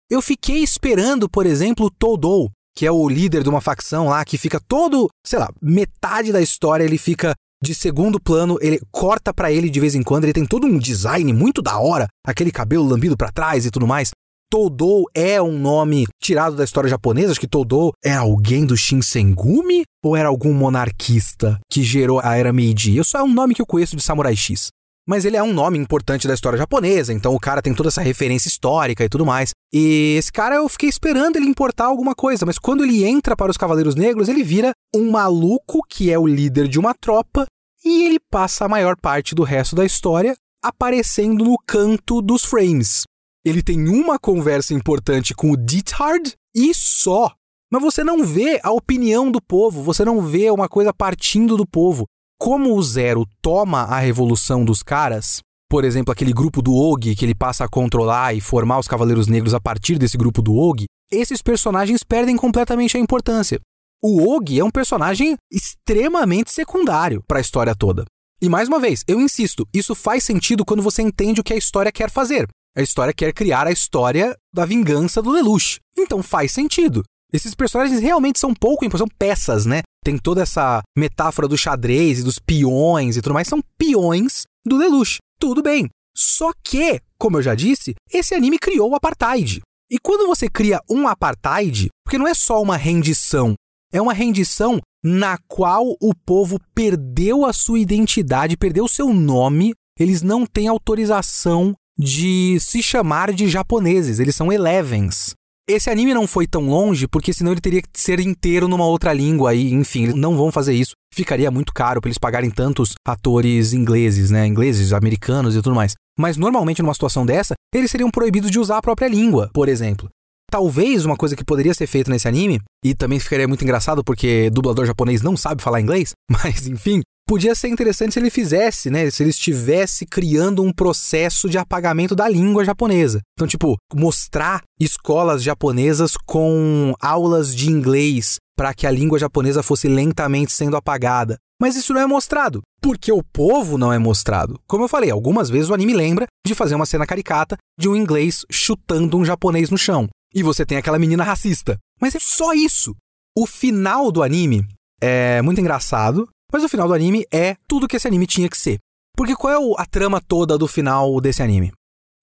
[0.09, 4.37] Eu fiquei esperando, por exemplo, Todou, que é o líder de uma facção lá que
[4.37, 7.33] fica todo, sei lá, metade da história ele fica
[7.63, 10.77] de segundo plano, ele corta para ele de vez em quando, ele tem todo um
[10.77, 14.11] design muito da hora, aquele cabelo lambido para trás e tudo mais.
[14.53, 17.31] Todou é um nome tirado da história japonesa?
[17.31, 19.81] Acho que Todou é alguém do Shinsengumi?
[20.05, 23.03] Ou era algum monarquista que gerou a era Meiji?
[23.03, 24.67] Só é um nome que eu conheço de Samurai X.
[25.09, 28.03] Mas ele é um nome importante da história japonesa, então o cara tem toda essa
[28.03, 29.53] referência histórica e tudo mais.
[29.73, 33.49] E esse cara eu fiquei esperando ele importar alguma coisa, mas quando ele entra para
[33.49, 37.47] os Cavaleiros Negros, ele vira um maluco que é o líder de uma tropa
[37.83, 43.03] e ele passa a maior parte do resto da história aparecendo no canto dos frames
[43.45, 47.33] ele tem uma conversa importante com o Dithard e só.
[47.71, 51.65] Mas você não vê a opinião do povo, você não vê uma coisa partindo do
[51.65, 52.05] povo.
[52.39, 57.25] Como o Zero toma a revolução dos caras, por exemplo, aquele grupo do Og que
[57.25, 60.85] ele passa a controlar e formar os Cavaleiros Negros a partir desse grupo do Og,
[61.11, 63.59] esses personagens perdem completamente a importância.
[64.01, 68.05] O Og é um personagem extremamente secundário para a história toda.
[68.41, 71.57] E mais uma vez, eu insisto, isso faz sentido quando você entende o que a
[71.57, 72.47] história quer fazer.
[72.75, 75.79] A história quer criar a história da vingança do Lelouch.
[75.97, 77.03] Então faz sentido.
[77.31, 79.81] Esses personagens realmente são pouco, são peças, né?
[80.03, 84.77] Tem toda essa metáfora do xadrez e dos peões e tudo mais, são peões do
[84.77, 85.17] Lelouch.
[85.39, 85.89] Tudo bem.
[86.15, 89.61] Só que, como eu já disse, esse anime criou o apartheid.
[89.89, 93.53] E quando você cria um apartheid, porque não é só uma rendição,
[93.91, 99.73] é uma rendição na qual o povo perdeu a sua identidade, perdeu o seu nome,
[99.99, 105.33] eles não têm autorização de se chamar de japoneses, eles são elevens.
[105.67, 109.13] Esse anime não foi tão longe porque senão ele teria que ser inteiro numa outra
[109.13, 110.91] língua e, enfim, eles não vão fazer isso.
[111.13, 114.45] Ficaria muito caro para eles pagarem tantos atores ingleses, né?
[114.45, 115.93] Ingleses, americanos e tudo mais.
[116.19, 120.09] Mas normalmente numa situação dessa, eles seriam proibidos de usar a própria língua, por exemplo.
[120.51, 124.49] Talvez uma coisa que poderia ser feita nesse anime, e também ficaria muito engraçado porque
[124.49, 129.09] dublador japonês não sabe falar inglês, mas enfim, podia ser interessante se ele fizesse, né?
[129.09, 133.21] Se ele estivesse criando um processo de apagamento da língua japonesa.
[133.37, 139.87] Então, tipo, mostrar escolas japonesas com aulas de inglês para que a língua japonesa fosse
[139.87, 141.37] lentamente sendo apagada.
[141.59, 144.59] Mas isso não é mostrado, porque o povo não é mostrado.
[144.67, 147.95] Como eu falei, algumas vezes o anime lembra de fazer uma cena caricata de um
[147.95, 150.09] inglês chutando um japonês no chão.
[150.33, 151.77] E você tem aquela menina racista.
[152.01, 152.93] Mas é só isso.
[153.37, 154.65] O final do anime
[155.01, 158.57] é muito engraçado, mas o final do anime é tudo que esse anime tinha que
[158.57, 158.77] ser.
[159.17, 161.71] Porque qual é a trama toda do final desse anime?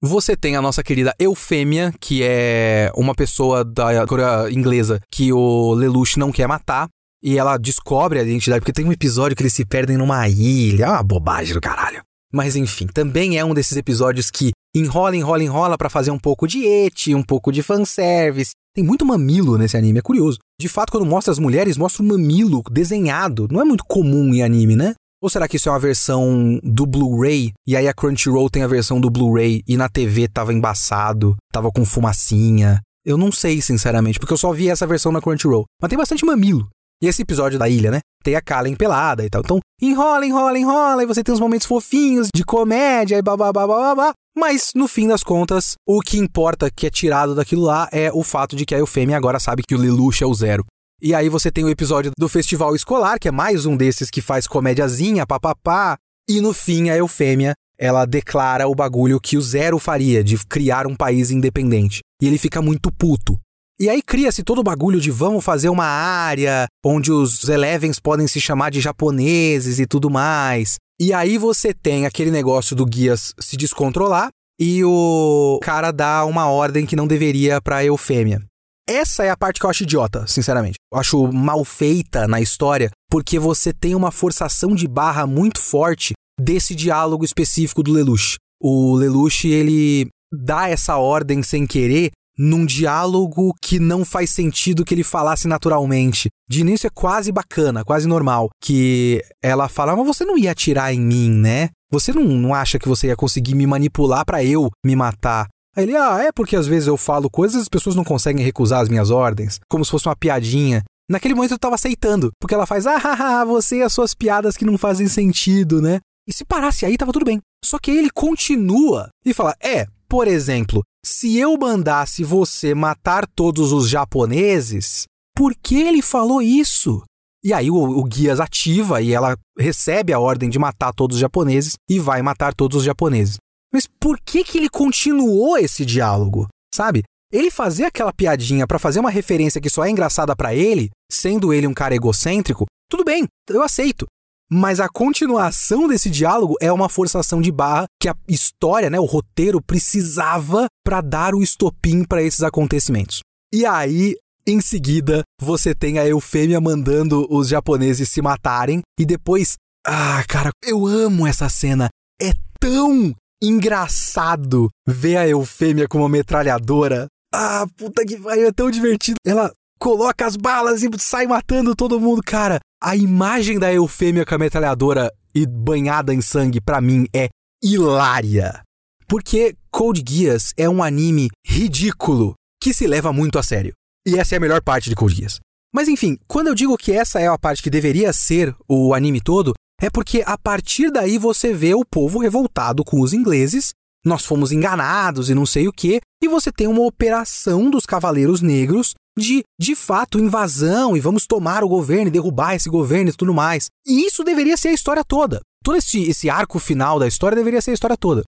[0.02, 5.74] Você tem a nossa querida Eufêmia, que é uma pessoa da Coreia inglesa que o
[5.74, 6.88] Lelouch não quer matar.
[7.22, 10.84] E ela descobre a identidade, porque tem um episódio que eles se perdem numa ilha.
[10.84, 12.00] É uma bobagem do caralho.
[12.32, 16.46] Mas enfim, também é um desses episódios que enrola, enrola, enrola para fazer um pouco
[16.46, 18.52] de eti, um pouco de fanservice.
[18.74, 20.38] Tem muito mamilo nesse anime, é curioso.
[20.60, 23.48] De fato, quando mostra as mulheres, mostra o mamilo desenhado.
[23.50, 24.94] Não é muito comum em anime, né?
[25.22, 28.66] Ou será que isso é uma versão do Blu-ray e aí a Crunchyroll tem a
[28.66, 32.80] versão do Blu-ray e na TV tava embaçado, tava com fumacinha?
[33.04, 35.64] Eu não sei, sinceramente, porque eu só vi essa versão na Crunchyroll.
[35.80, 36.68] Mas tem bastante mamilo.
[37.02, 38.00] E esse episódio da ilha, né?
[38.22, 39.40] Tem a Kalen pelada e tal.
[39.42, 43.94] Então, enrola, enrola, enrola, e você tem uns momentos fofinhos de comédia e babá, babá,
[43.94, 44.12] babá.
[44.36, 48.22] Mas, no fim das contas, o que importa que é tirado daquilo lá é o
[48.22, 50.64] fato de que a Eufêmia agora sabe que o Lelouch é o zero.
[51.02, 54.20] E aí você tem o episódio do festival escolar, que é mais um desses que
[54.20, 55.96] faz comédiazinha, papapá.
[56.28, 60.86] E no fim, a Eufêmia, ela declara o bagulho que o Zero faria, de criar
[60.86, 62.00] um país independente.
[62.22, 63.38] E ele fica muito puto.
[63.80, 68.28] E aí cria-se todo o bagulho de vamos fazer uma área onde os Elevens podem
[68.28, 70.76] se chamar de japoneses e tudo mais.
[71.00, 74.28] E aí você tem aquele negócio do Guias se descontrolar
[74.60, 78.44] e o cara dá uma ordem que não deveria pra Eufêmia.
[78.86, 80.74] Essa é a parte que eu acho idiota, sinceramente.
[80.92, 86.12] Eu acho mal feita na história, porque você tem uma forçação de barra muito forte
[86.38, 88.36] desse diálogo específico do Lelouch.
[88.60, 92.10] O Lelouch, ele dá essa ordem sem querer
[92.42, 96.30] num diálogo que não faz sentido que ele falasse naturalmente.
[96.48, 100.94] De início é quase bacana, quase normal, que ela fala, mas você não ia atirar
[100.94, 101.68] em mim, né?
[101.92, 105.48] Você não, não acha que você ia conseguir me manipular para eu me matar?
[105.76, 108.42] Aí ele, ah, é porque às vezes eu falo coisas e as pessoas não conseguem
[108.42, 110.82] recusar as minhas ordens, como se fosse uma piadinha.
[111.10, 114.64] Naquele momento eu tava aceitando, porque ela faz, ah, você e as suas piadas que
[114.64, 116.00] não fazem sentido, né?
[116.26, 117.38] E se parasse aí, tava tudo bem.
[117.62, 123.26] Só que aí ele continua e fala, é, por exemplo, se eu mandasse você matar
[123.26, 127.02] todos os japoneses, por que ele falou isso?
[127.42, 131.20] E aí o, o Guias ativa e ela recebe a ordem de matar todos os
[131.20, 133.36] japoneses e vai matar todos os japoneses.
[133.72, 136.48] Mas por que que ele continuou esse diálogo?
[136.74, 137.02] Sabe?
[137.32, 141.52] Ele fazer aquela piadinha para fazer uma referência que só é engraçada para ele, sendo
[141.54, 144.06] ele um cara egocêntrico, tudo bem, eu aceito.
[144.52, 149.04] Mas a continuação desse diálogo é uma forçação de barra que a história, né, o
[149.04, 153.20] roteiro precisava para dar o estopim para esses acontecimentos.
[153.52, 159.56] E aí, em seguida, você tem a Eufêmia mandando os japoneses se matarem e depois,
[159.86, 161.88] ah, cara, eu amo essa cena.
[162.20, 167.06] É tão engraçado ver a Eufêmia com uma metralhadora.
[167.32, 169.16] Ah, puta que pariu, é tão divertido.
[169.24, 172.58] Ela coloca as balas e sai matando todo mundo, cara.
[172.82, 177.28] A imagem da Eufêmia com a metralhadora e banhada em sangue, para mim, é
[177.62, 178.62] hilária.
[179.06, 183.74] Porque Code Geass é um anime ridículo que se leva muito a sério.
[184.08, 185.40] E essa é a melhor parte de Code Geass.
[185.74, 189.20] Mas enfim, quando eu digo que essa é a parte que deveria ser o anime
[189.20, 193.74] todo, é porque a partir daí você vê o povo revoltado com os ingleses,
[194.06, 198.40] nós fomos enganados e não sei o que, e você tem uma operação dos Cavaleiros
[198.40, 203.12] Negros de, de fato, invasão e vamos tomar o governo e derrubar esse governo e
[203.12, 203.66] tudo mais.
[203.86, 205.40] E isso deveria ser a história toda.
[205.62, 208.22] Todo esse, esse arco final da história deveria ser a história toda.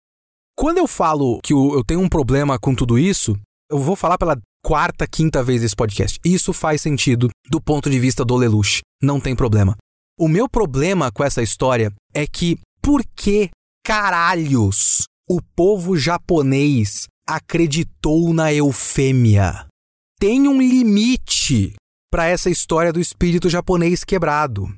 [0.55, 3.37] Quando eu falo que eu tenho um problema com tudo isso,
[3.71, 6.19] eu vou falar pela quarta, quinta vez esse podcast.
[6.25, 8.81] Isso faz sentido do ponto de vista do Lelouch.
[9.03, 9.77] Não tem problema.
[10.19, 13.49] O meu problema com essa história é que por que
[13.85, 19.67] caralhos o povo japonês acreditou na eufêmia?
[20.23, 21.75] Tem um limite
[22.09, 24.73] para essa história do espírito japonês quebrado.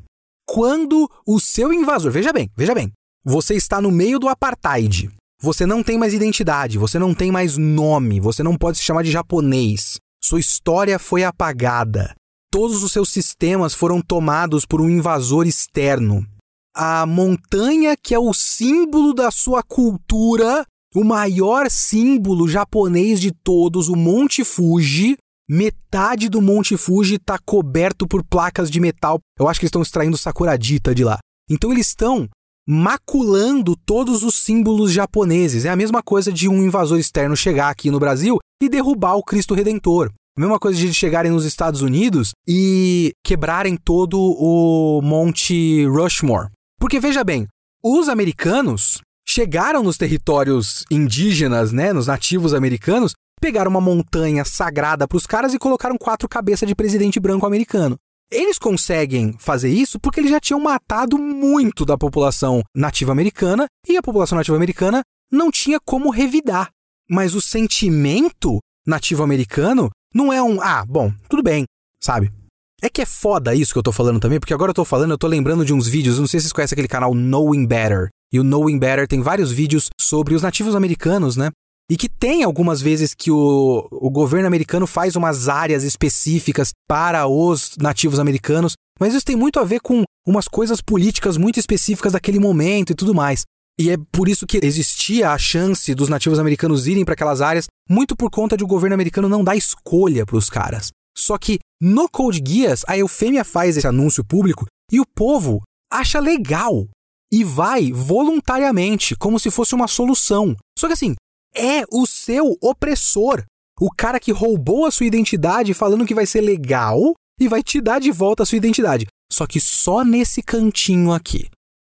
[0.49, 2.91] Quando o seu invasor, veja bem, veja bem,
[3.23, 5.11] você está no meio do apartheid.
[5.43, 9.03] Você não tem mais identidade, você não tem mais nome, você não pode se chamar
[9.03, 9.99] de japonês.
[10.19, 12.15] Sua história foi apagada.
[12.51, 16.27] Todos os seus sistemas foram tomados por um invasor externo.
[16.75, 20.65] A montanha, que é o símbolo da sua cultura,
[20.95, 25.19] o maior símbolo japonês de todos, o Monte Fuji,
[25.49, 29.19] metade do Monte Fuji está coberto por placas de metal.
[29.39, 31.19] Eu acho que eles estão extraindo Sakuradita de lá.
[31.51, 32.29] Então eles estão
[32.67, 35.65] maculando todos os símbolos japoneses.
[35.65, 39.23] É a mesma coisa de um invasor externo chegar aqui no Brasil e derrubar o
[39.23, 40.11] Cristo Redentor.
[40.37, 46.49] A mesma coisa de eles chegarem nos Estados Unidos e quebrarem todo o Monte Rushmore.
[46.81, 47.47] Porque veja bem,
[47.85, 53.13] os americanos chegaram nos territórios indígenas, né, nos nativos americanos,
[53.45, 57.95] pegaram uma montanha sagrada para os caras e colocaram quatro cabeças de presidente branco americano.
[58.31, 63.99] Eles conseguem fazer isso porque eles já tinham matado muito da população nativa americana e
[63.99, 66.71] a população nativa americana não tinha como revidar.
[67.07, 71.67] Mas o sentimento nativo americano não é um, ah, bom, tudo bem,
[72.01, 72.33] sabe?
[72.81, 75.11] É que é foda isso que eu tô falando também, porque agora eu tô falando,
[75.11, 78.09] eu tô lembrando de uns vídeos, não sei se vocês conhecem aquele canal Knowing Better.
[78.33, 81.51] E o Knowing Better tem vários vídeos sobre os nativos americanos, né?
[81.91, 87.27] E que tem algumas vezes que o, o governo americano faz umas áreas específicas para
[87.27, 92.13] os nativos americanos, mas isso tem muito a ver com umas coisas políticas muito específicas
[92.13, 93.43] daquele momento e tudo mais.
[93.79, 97.67] E é por isso que existia a chance dos nativos americanos irem para aquelas áreas,
[97.91, 100.91] muito por conta de o governo americano não dar escolha para os caras.
[101.17, 105.63] Só que no Code Guias, a Eufêmia faz esse anúncio público e o povo
[105.93, 106.87] acha legal
[107.33, 110.57] e vai voluntariamente, como se fosse uma solução.
[110.79, 111.17] Só que assim,
[111.57, 113.45] é o seu opressor.
[113.81, 117.81] O cara que roubou a sua identidade falando que vai ser legal e vai te
[117.81, 119.07] dar de volta a sua identidade.
[119.33, 121.49] Só que só nesse cantinho aqui.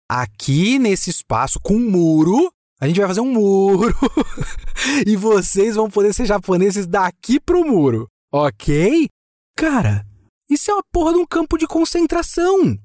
[0.09, 3.93] Aqui nesse espaço com um muro, a gente vai fazer um muro.
[5.05, 8.07] e vocês vão poder ser japoneses daqui pro muro.
[8.31, 9.07] Ok?
[9.57, 10.05] Cara,
[10.49, 12.77] isso é uma porra de um campo de concentração.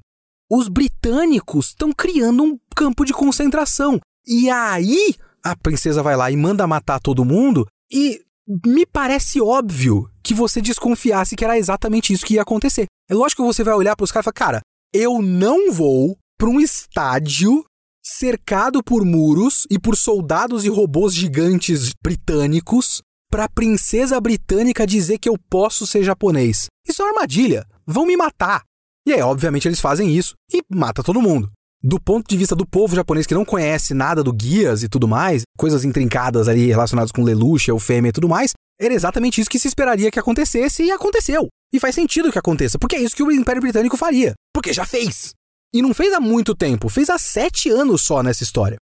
[0.50, 4.00] Os britânicos estão criando um campo de concentração.
[4.26, 7.66] E aí, a princesa vai lá e manda matar todo mundo.
[7.90, 8.20] E
[8.64, 12.86] me parece óbvio que você desconfiasse que era exatamente isso que ia acontecer.
[13.08, 14.60] É lógico que você vai olhar para os caras e falar: cara,
[14.92, 17.64] eu não vou para um estádio
[18.02, 25.18] cercado por muros e por soldados e robôs gigantes britânicos para a princesa britânica dizer
[25.18, 26.66] que eu posso ser japonês.
[26.86, 27.64] Isso é uma armadilha.
[27.86, 28.62] Vão me matar.
[29.06, 31.50] E aí, obviamente, eles fazem isso e mata todo mundo.
[31.82, 35.08] Do ponto de vista do povo japonês que não conhece nada do guias e tudo
[35.08, 39.58] mais, coisas intrincadas ali relacionadas com Lelouch, Eufêmia e tudo mais, era exatamente isso que
[39.58, 41.48] se esperaria que acontecesse e aconteceu.
[41.72, 44.34] E faz sentido que aconteça, porque é isso que o Império Britânico faria.
[44.52, 45.30] Porque já fez.
[45.72, 48.76] E não fez há muito tempo, fez há sete anos só nessa história.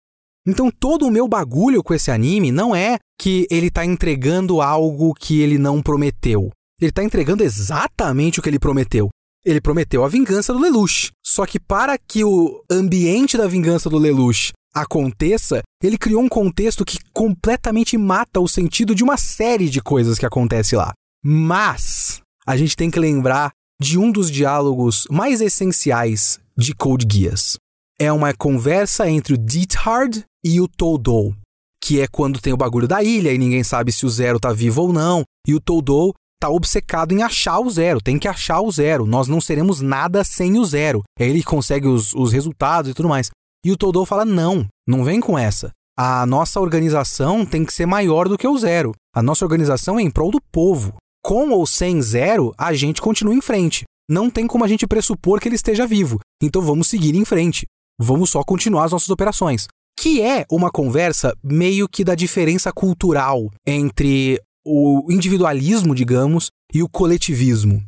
[0.47, 5.13] Então todo o meu bagulho com esse anime não é que ele tá entregando algo
[5.13, 6.51] que ele não prometeu.
[6.81, 9.11] Ele tá entregando exatamente o que ele prometeu.
[9.47, 11.13] Ele prometeu a vingança do Lelouch.
[11.25, 16.85] Só que para que o ambiente da vingança do Lelouch aconteça, ele criou um contexto
[16.85, 20.93] que completamente mata o sentido de uma série de coisas que acontece lá.
[21.25, 27.57] Mas a gente tem que lembrar de um dos diálogos mais essenciais de Code Geass.
[27.99, 31.35] É uma conversa entre o Dithard e o Todo,
[31.83, 34.53] que é quando tem o bagulho da ilha e ninguém sabe se o Zero tá
[34.53, 38.61] vivo ou não, e o Todo tá obcecado em achar o Zero, tem que achar
[38.61, 41.03] o Zero, nós não seremos nada sem o Zero.
[41.19, 43.31] Aí ele consegue os, os resultados e tudo mais.
[43.65, 45.71] E o Todo fala: não, não vem com essa.
[45.99, 48.93] A nossa organização tem que ser maior do que o Zero.
[49.15, 50.95] A nossa organização é em prol do povo.
[51.25, 53.85] Com ou sem Zero, a gente continua em frente.
[54.09, 56.21] Não tem como a gente pressupor que ele esteja vivo.
[56.43, 57.67] Então vamos seguir em frente.
[57.99, 59.67] Vamos só continuar as nossas operações
[59.99, 66.89] que é uma conversa meio que da diferença cultural entre o individualismo, digamos, e o
[66.89, 67.81] coletivismo.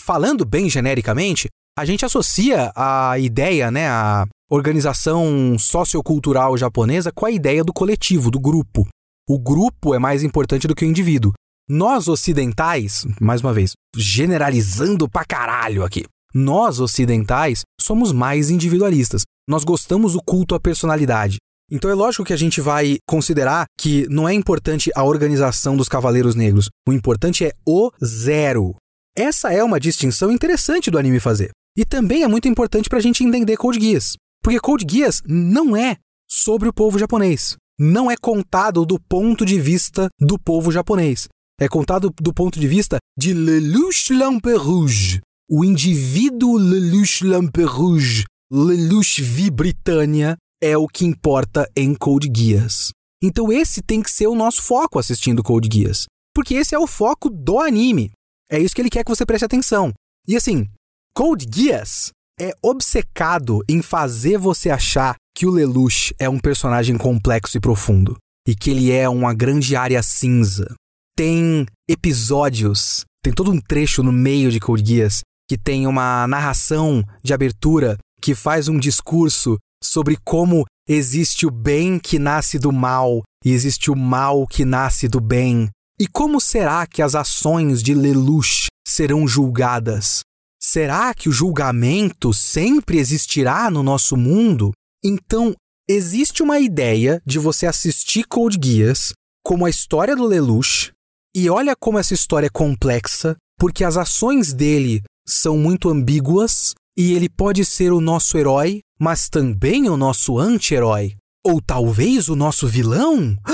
[0.00, 7.30] Falando bem genericamente, a gente associa a ideia, né, a organização sociocultural japonesa com a
[7.30, 8.88] ideia do coletivo, do grupo.
[9.28, 11.32] O grupo é mais importante do que o indivíduo.
[11.68, 16.04] Nós ocidentais, mais uma vez, generalizando pra caralho aqui,
[16.34, 19.22] nós ocidentais somos mais individualistas.
[19.48, 21.36] Nós gostamos do culto à personalidade.
[21.74, 25.88] Então é lógico que a gente vai considerar que não é importante a organização dos
[25.88, 26.68] Cavaleiros Negros.
[26.86, 28.74] O importante é o zero.
[29.16, 31.50] Essa é uma distinção interessante do anime fazer.
[31.74, 34.16] E também é muito importante para a gente entender Code Geass.
[34.42, 35.96] Porque Code Geass não é
[36.28, 37.56] sobre o povo japonês.
[37.80, 41.26] Não é contado do ponto de vista do povo japonês.
[41.58, 45.20] É contado do ponto de vista de Lelouch Lamperouge.
[45.48, 52.92] O indivíduo Lelouch Lamperouge, Lelouch vi Britânia, é o que importa em Code Geass.
[53.20, 56.86] Então esse tem que ser o nosso foco assistindo Code Geass, porque esse é o
[56.86, 58.12] foco do anime.
[58.48, 59.92] É isso que ele quer que você preste atenção.
[60.26, 60.68] E assim,
[61.14, 62.10] Code Geass
[62.40, 68.16] é obcecado em fazer você achar que o Lelouch é um personagem complexo e profundo
[68.46, 70.74] e que ele é uma grande área cinza.
[71.16, 77.04] Tem episódios, tem todo um trecho no meio de Code Geass que tem uma narração
[77.22, 83.22] de abertura que faz um discurso sobre como existe o bem que nasce do mal
[83.44, 85.68] e existe o mal que nasce do bem.
[85.98, 90.20] E como será que as ações de Lelouch serão julgadas?
[90.60, 94.72] Será que o julgamento sempre existirá no nosso mundo?
[95.04, 95.54] Então,
[95.88, 99.12] existe uma ideia de você assistir Code Geass
[99.44, 100.92] como a história do Lelouch,
[101.34, 107.12] e olha como essa história é complexa, porque as ações dele são muito ambíguas e
[107.12, 111.16] ele pode ser o nosso herói, mas também o nosso anti-herói.
[111.44, 113.36] Ou talvez o nosso vilão?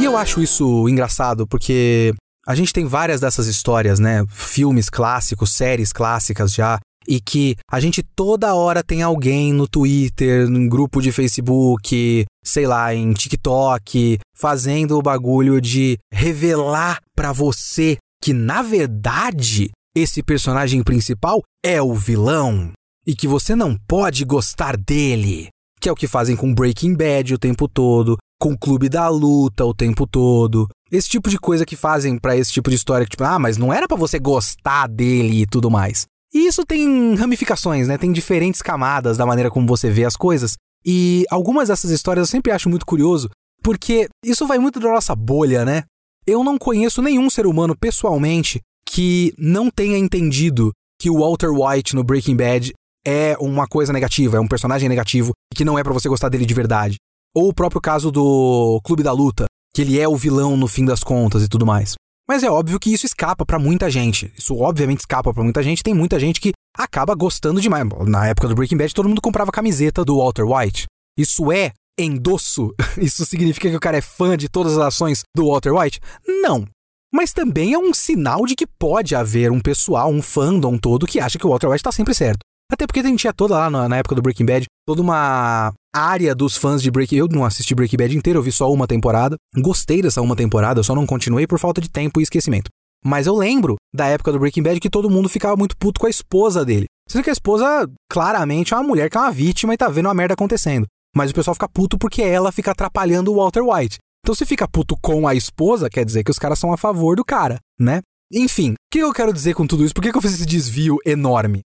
[0.00, 2.14] E eu acho isso engraçado porque
[2.46, 4.24] a gente tem várias dessas histórias, né?
[4.30, 10.48] Filmes clássicos, séries clássicas já, e que a gente toda hora tem alguém no Twitter,
[10.48, 17.98] num grupo de Facebook, sei lá, em TikTok, fazendo o bagulho de revelar para você
[18.22, 22.70] que na verdade esse personagem principal é o vilão
[23.06, 25.48] e que você não pode gostar dele.
[25.80, 29.64] Que é o que fazem com Breaking Bad o tempo todo, com Clube da Luta
[29.64, 30.68] o tempo todo.
[30.92, 33.72] Esse tipo de coisa que fazem para esse tipo de história, tipo, ah, mas não
[33.72, 36.06] era para você gostar dele e tudo mais.
[36.32, 37.98] E isso tem ramificações, né?
[37.98, 40.54] Tem diferentes camadas da maneira como você vê as coisas.
[40.84, 43.28] E algumas dessas histórias eu sempre acho muito curioso,
[43.62, 45.82] porque isso vai muito da nossa bolha, né?
[46.26, 48.60] Eu não conheço nenhum ser humano pessoalmente
[48.90, 52.72] que não tenha entendido que o Walter White no Breaking Bad
[53.06, 56.28] é uma coisa negativa, é um personagem negativo e que não é para você gostar
[56.28, 56.96] dele de verdade.
[57.34, 60.84] Ou o próprio caso do Clube da Luta, que ele é o vilão no fim
[60.84, 61.94] das contas e tudo mais.
[62.28, 64.32] Mas é óbvio que isso escapa para muita gente.
[64.36, 65.82] Isso obviamente escapa para muita gente.
[65.82, 67.86] Tem muita gente que acaba gostando demais.
[68.06, 70.86] Na época do Breaking Bad, todo mundo comprava camiseta do Walter White.
[71.16, 72.74] Isso é endosso?
[72.98, 76.00] Isso significa que o cara é fã de todas as ações do Walter White?
[76.42, 76.66] Não.
[77.12, 81.18] Mas também é um sinal de que pode haver um pessoal, um fandom todo que
[81.18, 82.40] acha que o Walter White está sempre certo.
[82.72, 86.34] Até porque a gente tinha toda lá na, época do Breaking Bad, toda uma área
[86.36, 89.36] dos fãs de Breaking Eu não assisti Breaking Bad inteiro, eu vi só uma temporada.
[89.56, 92.70] Gostei dessa uma temporada, só não continuei por falta de tempo e esquecimento.
[93.04, 96.06] Mas eu lembro da época do Breaking Bad que todo mundo ficava muito puto com
[96.06, 96.86] a esposa dele.
[97.08, 100.08] Sendo que a esposa, claramente, é uma mulher que é uma vítima e tá vendo
[100.08, 100.86] a merda acontecendo.
[101.16, 103.98] Mas o pessoal fica puto porque ela fica atrapalhando o Walter White.
[104.24, 107.16] Então, se fica puto com a esposa, quer dizer que os caras são a favor
[107.16, 108.00] do cara, né?
[108.32, 109.94] Enfim, o que eu quero dizer com tudo isso?
[109.94, 111.62] Por que eu fiz esse desvio enorme?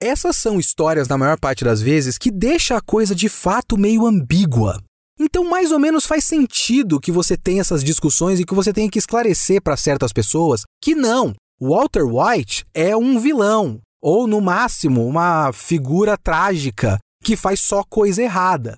[0.00, 4.06] Essas são histórias, na maior parte das vezes, que deixa a coisa de fato meio
[4.06, 4.80] ambígua.
[5.18, 8.90] Então, mais ou menos faz sentido que você tenha essas discussões e que você tenha
[8.90, 15.06] que esclarecer para certas pessoas que não, Walter White é um vilão, ou no máximo,
[15.06, 18.76] uma figura trágica que faz só coisa errada.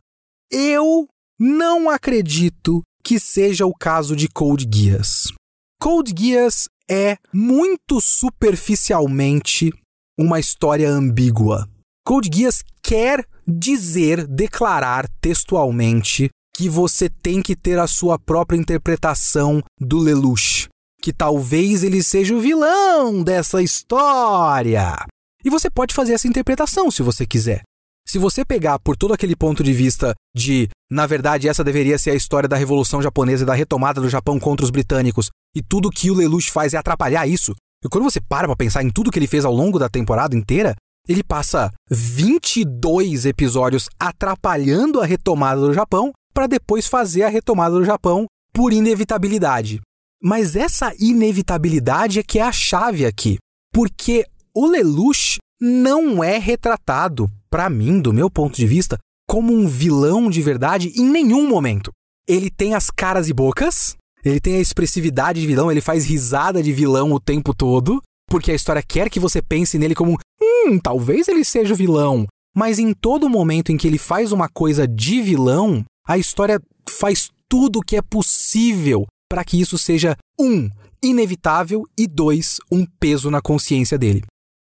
[0.50, 1.08] Eu
[1.38, 5.32] não acredito que seja o caso de Code Geass.
[5.80, 9.72] Code Geass é muito superficialmente
[10.18, 11.68] uma história ambígua.
[12.04, 19.62] Code Geass quer dizer, declarar textualmente que você tem que ter a sua própria interpretação
[19.80, 20.68] do Lelouch,
[21.00, 24.96] que talvez ele seja o vilão dessa história.
[25.44, 27.62] E você pode fazer essa interpretação se você quiser.
[28.06, 32.10] Se você pegar por todo aquele ponto de vista de, na verdade, essa deveria ser
[32.10, 35.90] a história da Revolução Japonesa e da retomada do Japão contra os britânicos, e tudo
[35.90, 37.54] que o Lelouch faz é atrapalhar isso,
[37.84, 40.34] e quando você para pra pensar em tudo que ele fez ao longo da temporada
[40.36, 40.74] inteira,
[41.08, 47.84] ele passa 22 episódios atrapalhando a retomada do Japão para depois fazer a retomada do
[47.84, 49.80] Japão por inevitabilidade.
[50.22, 53.38] Mas essa inevitabilidade é que é a chave aqui,
[53.72, 54.24] porque
[54.54, 58.98] o Lelouch não é retratado para mim, do meu ponto de vista,
[59.28, 61.92] como um vilão de verdade em nenhum momento.
[62.26, 66.62] Ele tem as caras e bocas, ele tem a expressividade de vilão, ele faz risada
[66.62, 70.78] de vilão o tempo todo, porque a história quer que você pense nele como, hum,
[70.82, 72.26] talvez ele seja o vilão.
[72.56, 77.30] Mas em todo momento em que ele faz uma coisa de vilão, a história faz
[77.48, 80.68] tudo o que é possível para que isso seja, um,
[81.02, 84.22] inevitável e dois, um peso na consciência dele.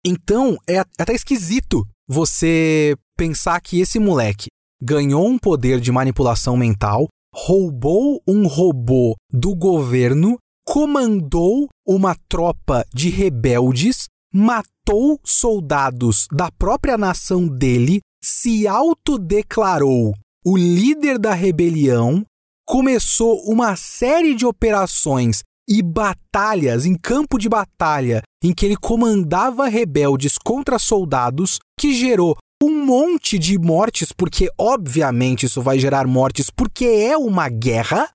[0.05, 4.47] Então, é até esquisito você pensar que esse moleque
[4.81, 13.09] ganhou um poder de manipulação mental, roubou um robô do governo, comandou uma tropa de
[13.09, 20.13] rebeldes, matou soldados da própria nação dele, se autodeclarou
[20.45, 22.23] o líder da rebelião,
[22.65, 29.67] começou uma série de operações e batalhas em campo de batalha em que ele comandava
[29.67, 36.49] rebeldes contra soldados, que gerou um monte de mortes, porque obviamente isso vai gerar mortes,
[36.49, 38.09] porque é uma guerra,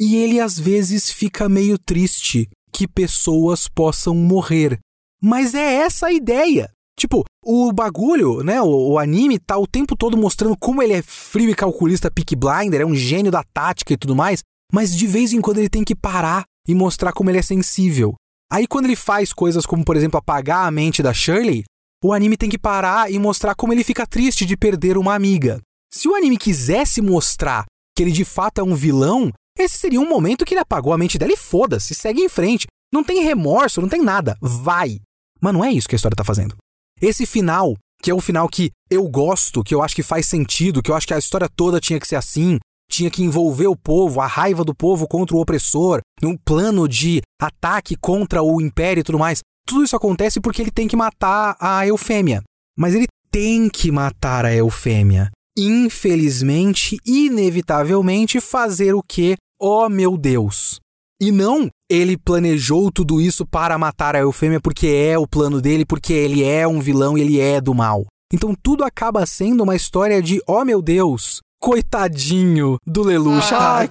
[0.00, 4.78] e ele às vezes fica meio triste que pessoas possam morrer.
[5.20, 6.70] Mas é essa a ideia.
[6.98, 8.60] Tipo, o bagulho, né?
[8.60, 12.34] O, o, anime tá o tempo todo mostrando como ele é frio e calculista, pick
[12.36, 14.42] blinder, é um gênio da tática e tudo mais,
[14.72, 18.14] mas de vez em quando ele tem que parar e mostrar como ele é sensível.
[18.50, 21.64] Aí quando ele faz coisas como, por exemplo, apagar a mente da Shirley,
[22.02, 25.60] o anime tem que parar e mostrar como ele fica triste de perder uma amiga.
[25.92, 27.64] Se o anime quisesse mostrar
[27.96, 30.98] que ele de fato é um vilão, esse seria um momento que ele apagou a
[30.98, 32.66] mente dela e foda-se, segue em frente.
[32.92, 34.36] Não tem remorso, não tem nada.
[34.40, 35.00] Vai.
[35.40, 36.56] Mas não é isso que a história tá fazendo.
[37.00, 40.82] Esse final, que é o final que eu gosto, que eu acho que faz sentido,
[40.82, 42.58] que eu acho que a história toda tinha que ser assim,
[42.90, 47.20] tinha que envolver o povo, a raiva do povo contra o opressor, um plano de
[47.40, 49.40] ataque contra o império e tudo mais.
[49.68, 52.42] Tudo isso acontece porque ele tem que matar a Eufêmia.
[52.74, 55.30] Mas ele tem que matar a Eufêmia.
[55.58, 59.36] Infelizmente, inevitavelmente, fazer o que?
[59.60, 60.80] Oh meu Deus!
[61.20, 65.84] E não ele planejou tudo isso para matar a Eufêmia porque é o plano dele,
[65.84, 68.06] porque ele é um vilão e ele é do mal.
[68.32, 73.52] Então tudo acaba sendo uma história de, oh meu Deus, coitadinho do Lelouch.
[73.52, 73.86] Ah,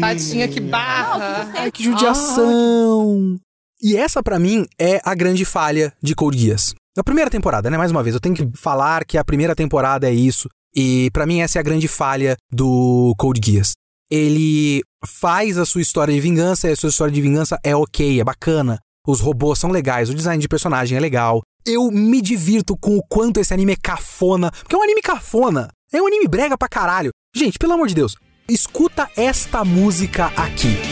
[0.00, 1.50] Tadinha, que barra.
[1.56, 3.38] Ai, que judiação.
[3.82, 6.74] E essa para mim é a grande falha de Code Geass.
[6.96, 7.78] Na primeira temporada, né?
[7.78, 10.48] Mais uma vez, eu tenho que falar que a primeira temporada é isso.
[10.74, 13.72] E para mim essa é a grande falha do Code Geass
[14.10, 18.20] ele faz a sua história de vingança e a sua história de vingança é ok,
[18.20, 18.78] é bacana.
[19.06, 21.40] Os robôs são legais, o design de personagem é legal.
[21.64, 25.68] Eu me divirto com o quanto esse anime é cafona, porque é um anime cafona.
[25.92, 27.10] É um anime brega pra caralho.
[27.34, 28.16] Gente, pelo amor de Deus,
[28.48, 30.89] escuta esta música aqui.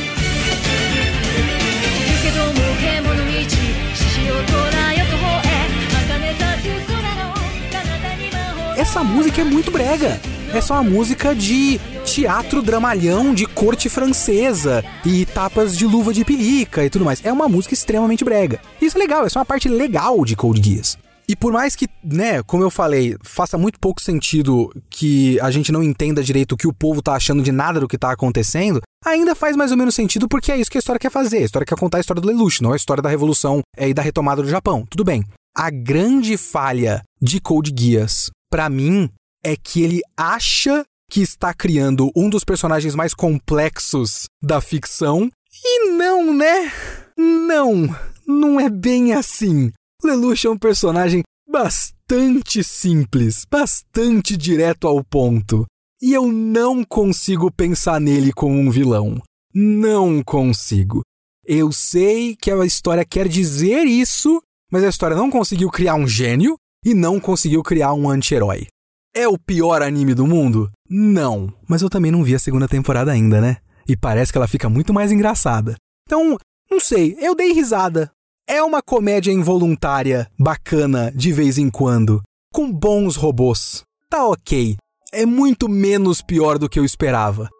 [8.88, 10.18] Essa música é muito brega.
[10.50, 16.24] Essa é uma música de teatro dramalhão de corte francesa e tapas de luva de
[16.24, 17.22] pelica e tudo mais.
[17.22, 18.58] É uma música extremamente brega.
[18.80, 20.96] Isso é legal, essa é uma parte legal de Code Geass.
[21.28, 25.70] E por mais que, né, como eu falei, faça muito pouco sentido que a gente
[25.70, 28.80] não entenda direito o que o povo tá achando de nada do que tá acontecendo,
[29.04, 31.40] ainda faz mais ou menos sentido porque é isso que a história quer fazer.
[31.40, 33.92] A história quer contar a história do Lelouch, não a história da revolução é, e
[33.92, 34.86] da retomada do Japão.
[34.88, 35.26] Tudo bem.
[35.54, 39.08] A grande falha de Code Geass, para mim,
[39.44, 45.30] é que ele acha que está criando um dos personagens mais complexos da ficção.
[45.64, 46.72] E não, né?
[47.16, 47.88] Não,
[48.26, 49.72] não é bem assim.
[50.04, 55.66] Lelouch é um personagem bastante simples, bastante direto ao ponto.
[56.00, 59.20] E eu não consigo pensar nele como um vilão.
[59.52, 61.00] Não consigo.
[61.44, 66.06] Eu sei que a história quer dizer isso, mas a história não conseguiu criar um
[66.06, 66.56] gênio
[66.88, 68.66] e não conseguiu criar um anti-herói.
[69.14, 70.70] É o pior anime do mundo?
[70.88, 71.52] Não.
[71.68, 73.58] Mas eu também não vi a segunda temporada ainda, né?
[73.86, 75.76] E parece que ela fica muito mais engraçada.
[76.06, 76.38] Então,
[76.70, 78.10] não sei, eu dei risada.
[78.48, 82.22] É uma comédia involuntária, bacana, de vez em quando,
[82.54, 83.82] com bons robôs.
[84.08, 84.76] Tá ok.
[85.12, 87.50] É muito menos pior do que eu esperava.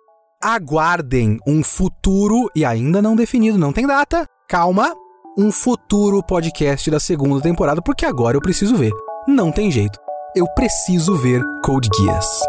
[0.43, 4.95] Aguardem um futuro, e ainda não definido, não tem data, calma,
[5.37, 8.93] um futuro podcast da segunda temporada, porque agora eu preciso ver.
[9.29, 10.01] Não tem jeito
[10.35, 12.41] eu preciso ver Code Geass.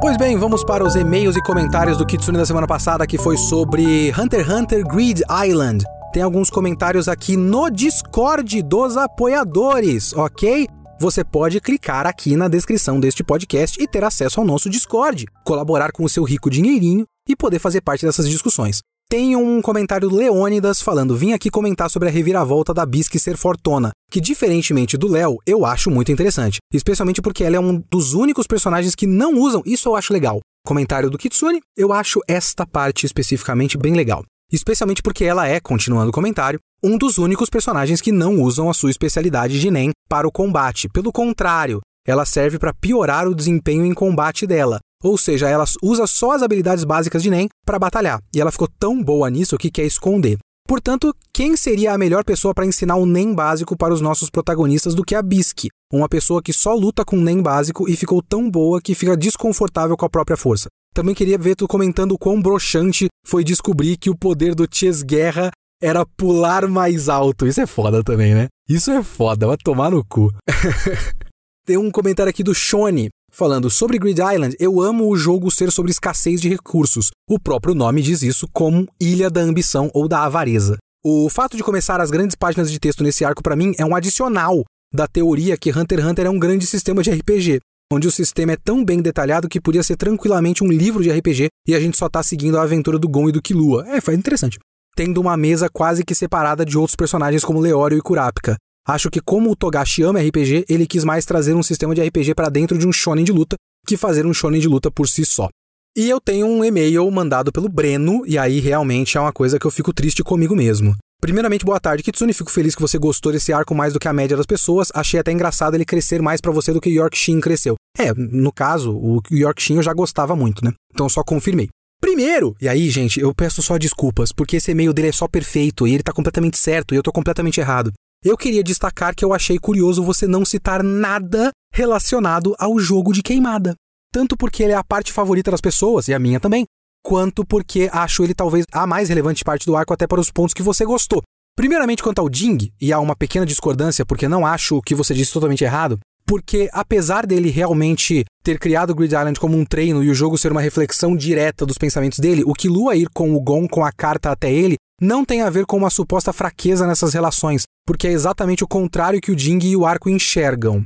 [0.00, 3.36] Pois bem, vamos para os e-mails e comentários do Kitsune da semana passada, que foi
[3.36, 5.84] sobre Hunter x Hunter Grid Island.
[6.12, 10.68] Tem alguns comentários aqui no Discord dos apoiadores, ok?
[11.02, 15.90] Você pode clicar aqui na descrição deste podcast e ter acesso ao nosso Discord, colaborar
[15.90, 18.78] com o seu rico dinheirinho e poder fazer parte dessas discussões.
[19.10, 23.36] Tem um comentário do Leônidas falando: vim aqui comentar sobre a reviravolta da Bisque ser
[23.36, 28.14] fortona, que diferentemente do Léo, eu acho muito interessante, especialmente porque ela é um dos
[28.14, 30.38] únicos personagens que não usam, isso eu acho legal.
[30.64, 34.22] Comentário do Kitsune, eu acho esta parte especificamente bem legal
[34.52, 38.74] especialmente porque ela é, continuando o comentário, um dos únicos personagens que não usam a
[38.74, 40.88] sua especialidade de Nen para o combate.
[40.88, 44.80] Pelo contrário, ela serve para piorar o desempenho em combate dela.
[45.02, 48.20] Ou seja, ela usa só as habilidades básicas de Nen para batalhar.
[48.34, 50.38] E ela ficou tão boa nisso que quer esconder.
[50.66, 54.94] Portanto, quem seria a melhor pessoa para ensinar o NEM básico para os nossos protagonistas
[54.94, 55.68] do que a Bisque?
[55.92, 59.96] Uma pessoa que só luta com NEM básico e ficou tão boa que fica desconfortável
[59.96, 60.68] com a própria força.
[60.94, 65.02] Também queria ver tu comentando o quão broxante foi descobrir que o poder do Chess
[65.02, 65.50] Guerra
[65.82, 67.46] era pular mais alto.
[67.46, 68.46] Isso é foda também, né?
[68.68, 70.32] Isso é foda, vai tomar no cu.
[71.66, 74.56] Tem um comentário aqui do Shone falando sobre Grid Island.
[74.58, 77.10] Eu amo o jogo ser sobre escassez de recursos.
[77.28, 80.76] O próprio nome diz isso como Ilha da Ambição ou da Avareza.
[81.04, 83.94] O fato de começar as grandes páginas de texto nesse arco para mim é um
[83.94, 84.64] adicional
[84.94, 87.60] da teoria que Hunter x Hunter é um grande sistema de RPG,
[87.92, 91.48] onde o sistema é tão bem detalhado que podia ser tranquilamente um livro de RPG
[91.66, 93.84] e a gente só tá seguindo a aventura do Gon e do Killua.
[93.88, 94.58] É, foi interessante.
[94.94, 98.56] Tendo uma mesa quase que separada de outros personagens como Leório e Kurapika.
[98.86, 102.34] Acho que como o Togashi ama RPG, ele quis mais trazer um sistema de RPG
[102.34, 103.56] para dentro de um shonen de luta
[103.86, 105.48] que fazer um shonen de luta por si só.
[105.96, 109.66] E eu tenho um e-mail mandado pelo Breno, e aí realmente é uma coisa que
[109.66, 110.96] eu fico triste comigo mesmo.
[111.20, 112.32] Primeiramente, boa tarde, Kitsune.
[112.32, 114.88] Fico feliz que você gostou desse arco mais do que a média das pessoas.
[114.92, 117.76] Achei até engraçado ele crescer mais para você do que York Shin cresceu.
[117.96, 120.72] É, no caso, o York Shin eu já gostava muito, né?
[120.92, 121.68] Então só confirmei.
[122.02, 125.88] Primeiro, e aí, gente, eu peço só desculpas, porque esse e-mail dele é só perfeito
[125.88, 127.90] e ele tá completamente certo e eu tô completamente errado.
[128.22, 133.22] Eu queria destacar que eu achei curioso você não citar nada relacionado ao jogo de
[133.22, 133.74] queimada
[134.12, 136.66] tanto porque ele é a parte favorita das pessoas, e a minha também,
[137.02, 140.52] quanto porque acho ele talvez a mais relevante parte do arco até para os pontos
[140.52, 141.22] que você gostou.
[141.56, 145.14] Primeiramente, quanto ao Ding, e há uma pequena discordância, porque não acho o que você
[145.14, 145.98] disse totalmente errado,
[146.32, 150.50] porque apesar dele realmente ter criado Grid Island como um treino e o jogo ser
[150.50, 153.92] uma reflexão direta dos pensamentos dele, o que Lua ir com o Gon com a
[153.92, 158.12] carta até ele não tem a ver com uma suposta fraqueza nessas relações, porque é
[158.12, 160.82] exatamente o contrário que o Ding e o arco enxergam.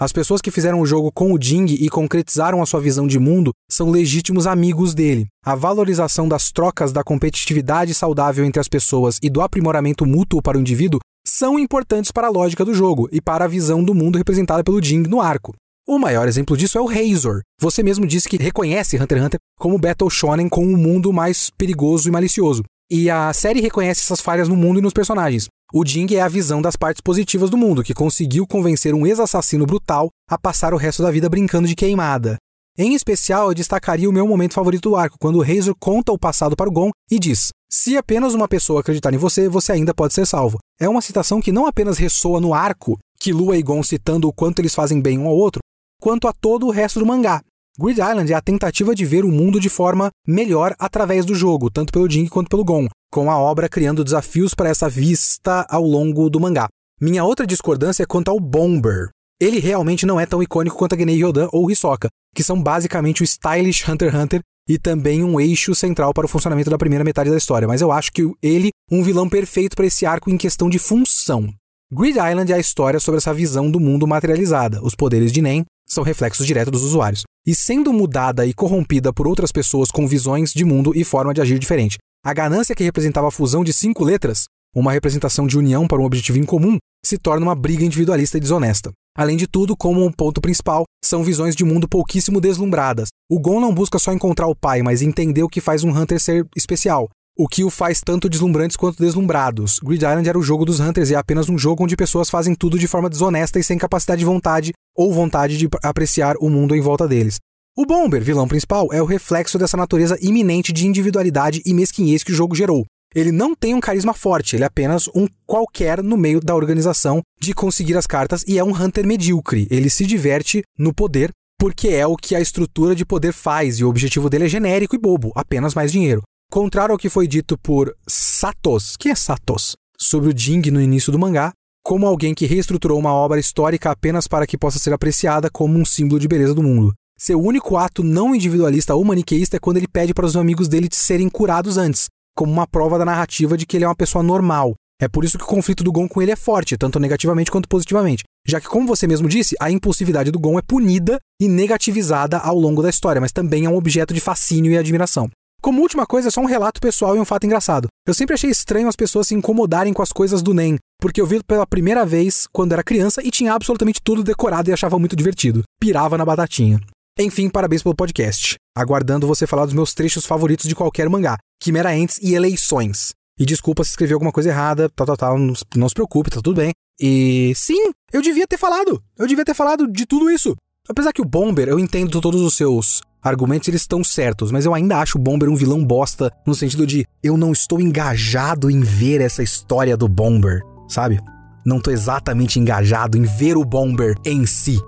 [0.00, 3.20] As pessoas que fizeram o jogo com o Ding e concretizaram a sua visão de
[3.20, 5.28] mundo são legítimos amigos dele.
[5.44, 10.58] A valorização das trocas da competitividade saudável entre as pessoas e do aprimoramento mútuo para
[10.58, 10.98] o indivíduo
[11.28, 14.80] são importantes para a lógica do jogo e para a visão do mundo representada pelo
[14.80, 15.54] Ding no arco.
[15.86, 17.40] O maior exemplo disso é o Razor.
[17.60, 21.50] Você mesmo disse que reconhece Hunter x Hunter como Battle Shonen com um mundo mais
[21.50, 22.62] perigoso e malicioso.
[22.90, 25.46] E a série reconhece essas falhas no mundo e nos personagens.
[25.72, 29.66] O Jing é a visão das partes positivas do mundo, que conseguiu convencer um ex-assassino
[29.66, 32.36] brutal a passar o resto da vida brincando de queimada.
[32.80, 36.18] Em especial, eu destacaria o meu momento favorito do arco, quando o Razor conta o
[36.18, 39.92] passado para o Gon e diz: Se apenas uma pessoa acreditar em você, você ainda
[39.92, 40.58] pode ser salvo.
[40.78, 44.32] É uma citação que não apenas ressoa no arco, que Lua e Gon citando o
[44.32, 45.58] quanto eles fazem bem um ao outro,
[46.00, 47.42] quanto a todo o resto do mangá.
[47.76, 51.70] Grid Island é a tentativa de ver o mundo de forma melhor através do jogo,
[51.70, 55.82] tanto pelo Jing quanto pelo Gon, com a obra criando desafios para essa vista ao
[55.82, 56.68] longo do mangá.
[57.00, 59.10] Minha outra discordância é quanto ao Bomber.
[59.40, 63.22] Ele realmente não é tão icônico quanto a Genei Ryodan ou Hisoka, que são basicamente
[63.22, 67.04] o stylish Hunter x Hunter e também um eixo central para o funcionamento da primeira
[67.04, 70.36] metade da história, mas eu acho que ele um vilão perfeito para esse arco em
[70.36, 71.48] questão de função.
[71.90, 75.64] Grid Island é a história sobre essa visão do mundo materializada, os poderes de Nen,
[75.86, 80.52] são reflexos diretos dos usuários, e sendo mudada e corrompida por outras pessoas com visões
[80.52, 81.96] de mundo e forma de agir diferente.
[82.22, 84.44] A ganância que representava a fusão de cinco letras,
[84.74, 88.40] uma representação de união para um objetivo em comum, se torna uma briga individualista e
[88.40, 88.90] desonesta.
[89.16, 93.08] Além de tudo, como um ponto principal, são visões de mundo pouquíssimo deslumbradas.
[93.30, 96.20] O Gon não busca só encontrar o pai, mas entender o que faz um Hunter
[96.20, 99.78] ser especial, o que o faz tanto deslumbrantes quanto deslumbrados.
[99.80, 102.54] Grid Island era o jogo dos Hunters e é apenas um jogo onde pessoas fazem
[102.54, 106.74] tudo de forma desonesta e sem capacidade de vontade ou vontade de apreciar o mundo
[106.74, 107.38] em volta deles.
[107.76, 112.32] O Bomber, vilão principal, é o reflexo dessa natureza iminente de individualidade e mesquinhez que
[112.32, 112.84] o jogo gerou.
[113.14, 117.22] Ele não tem um carisma forte, ele é apenas um qualquer no meio da organização
[117.40, 119.66] de conseguir as cartas e é um Hunter medíocre.
[119.70, 123.84] Ele se diverte no poder porque é o que a estrutura de poder faz e
[123.84, 126.22] o objetivo dele é genérico e bobo, apenas mais dinheiro.
[126.50, 131.10] Contrário ao que foi dito por Satos, que é Satos, sobre o Jing no início
[131.10, 131.52] do mangá,
[131.82, 135.84] como alguém que reestruturou uma obra histórica apenas para que possa ser apreciada como um
[135.84, 136.94] símbolo de beleza do mundo.
[137.18, 140.88] Seu único ato não individualista ou maniqueísta é quando ele pede para os amigos dele
[140.92, 142.06] serem curados antes,
[142.38, 144.74] como uma prova da narrativa de que ele é uma pessoa normal.
[145.02, 147.68] É por isso que o conflito do Gon com ele é forte, tanto negativamente quanto
[147.68, 148.22] positivamente.
[148.46, 152.56] Já que, como você mesmo disse, a impulsividade do Gon é punida e negativizada ao
[152.56, 155.28] longo da história, mas também é um objeto de fascínio e admiração.
[155.60, 157.88] Como última coisa, é só um relato pessoal e um fato engraçado.
[158.06, 161.26] Eu sempre achei estranho as pessoas se incomodarem com as coisas do NEM, porque eu
[161.26, 165.16] vi pela primeira vez quando era criança e tinha absolutamente tudo decorado e achava muito
[165.16, 165.64] divertido.
[165.80, 166.80] Pirava na batatinha.
[167.18, 168.54] Enfim, parabéns pelo podcast.
[168.76, 173.12] Aguardando você falar dos meus trechos favoritos de qualquer mangá, Quimera Ents e Eleições.
[173.38, 176.40] E desculpa se escrevi alguma coisa errada, tal, tal, tal, não, não se preocupe, tá
[176.42, 176.72] tudo bem.
[177.00, 179.00] E sim, eu devia ter falado.
[179.16, 180.56] Eu devia ter falado de tudo isso.
[180.88, 184.74] Apesar que o Bomber, eu entendo todos os seus argumentos, eles estão certos, mas eu
[184.74, 188.80] ainda acho o Bomber um vilão bosta, no sentido de eu não estou engajado em
[188.80, 191.20] ver essa história do Bomber, sabe?
[191.64, 194.78] Não estou exatamente engajado em ver o Bomber em si.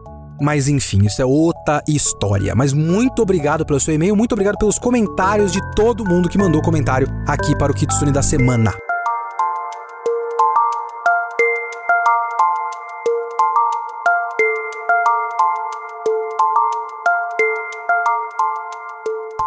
[0.41, 2.55] Mas enfim, isso é outra história.
[2.55, 6.63] Mas muito obrigado pelo seu e-mail, muito obrigado pelos comentários de todo mundo que mandou
[6.63, 8.73] comentário aqui para o Kitsune da semana.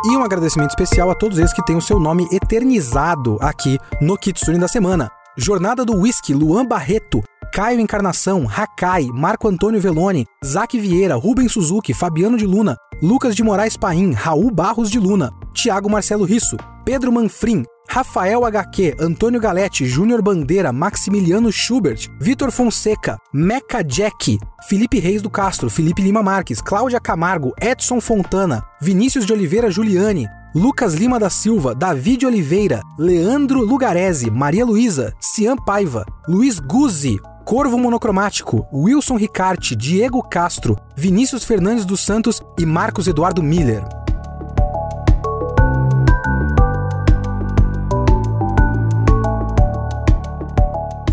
[0.06, 4.18] E um agradecimento especial a todos eles que têm o seu nome eternizado aqui no
[4.18, 5.10] Kitsune da semana.
[5.36, 7.24] Jornada do Whisky, Luan Barreto,
[7.54, 13.44] Caio Encarnação, Hakai, Marco Antônio Veloni, Zac Vieira, Rubens Suzuki, Fabiano de Luna, Lucas de
[13.44, 19.86] Moraes Paim, Raul Barros de Luna, Tiago Marcelo Risso, Pedro Manfrim, Rafael HQ, Antônio Galete,
[19.86, 26.60] Júnior Bandeira, Maximiliano Schubert, Vitor Fonseca, Meca Jack, Felipe Reis do Castro, Felipe Lima Marques,
[26.60, 33.62] Cláudia Camargo, Edson Fontana, Vinícius de Oliveira Juliane, Lucas Lima da Silva, David Oliveira, Leandro
[33.62, 41.86] Lugarese, Maria Luísa, Cian Paiva, Luiz Guzzi, Corvo Monocromático, Wilson Ricarte, Diego Castro, Vinícius Fernandes
[41.86, 43.84] dos Santos e Marcos Eduardo Miller.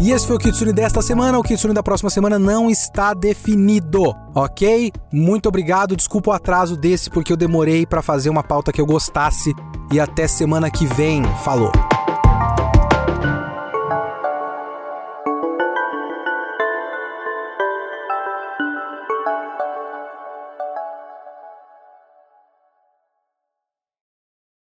[0.00, 1.38] E esse foi o Kitsune desta semana.
[1.38, 4.90] O Kitsune da próxima semana não está definido, ok?
[5.12, 5.94] Muito obrigado.
[5.94, 9.54] Desculpa o atraso desse porque eu demorei para fazer uma pauta que eu gostasse.
[9.92, 11.22] E até semana que vem.
[11.44, 11.70] Falou!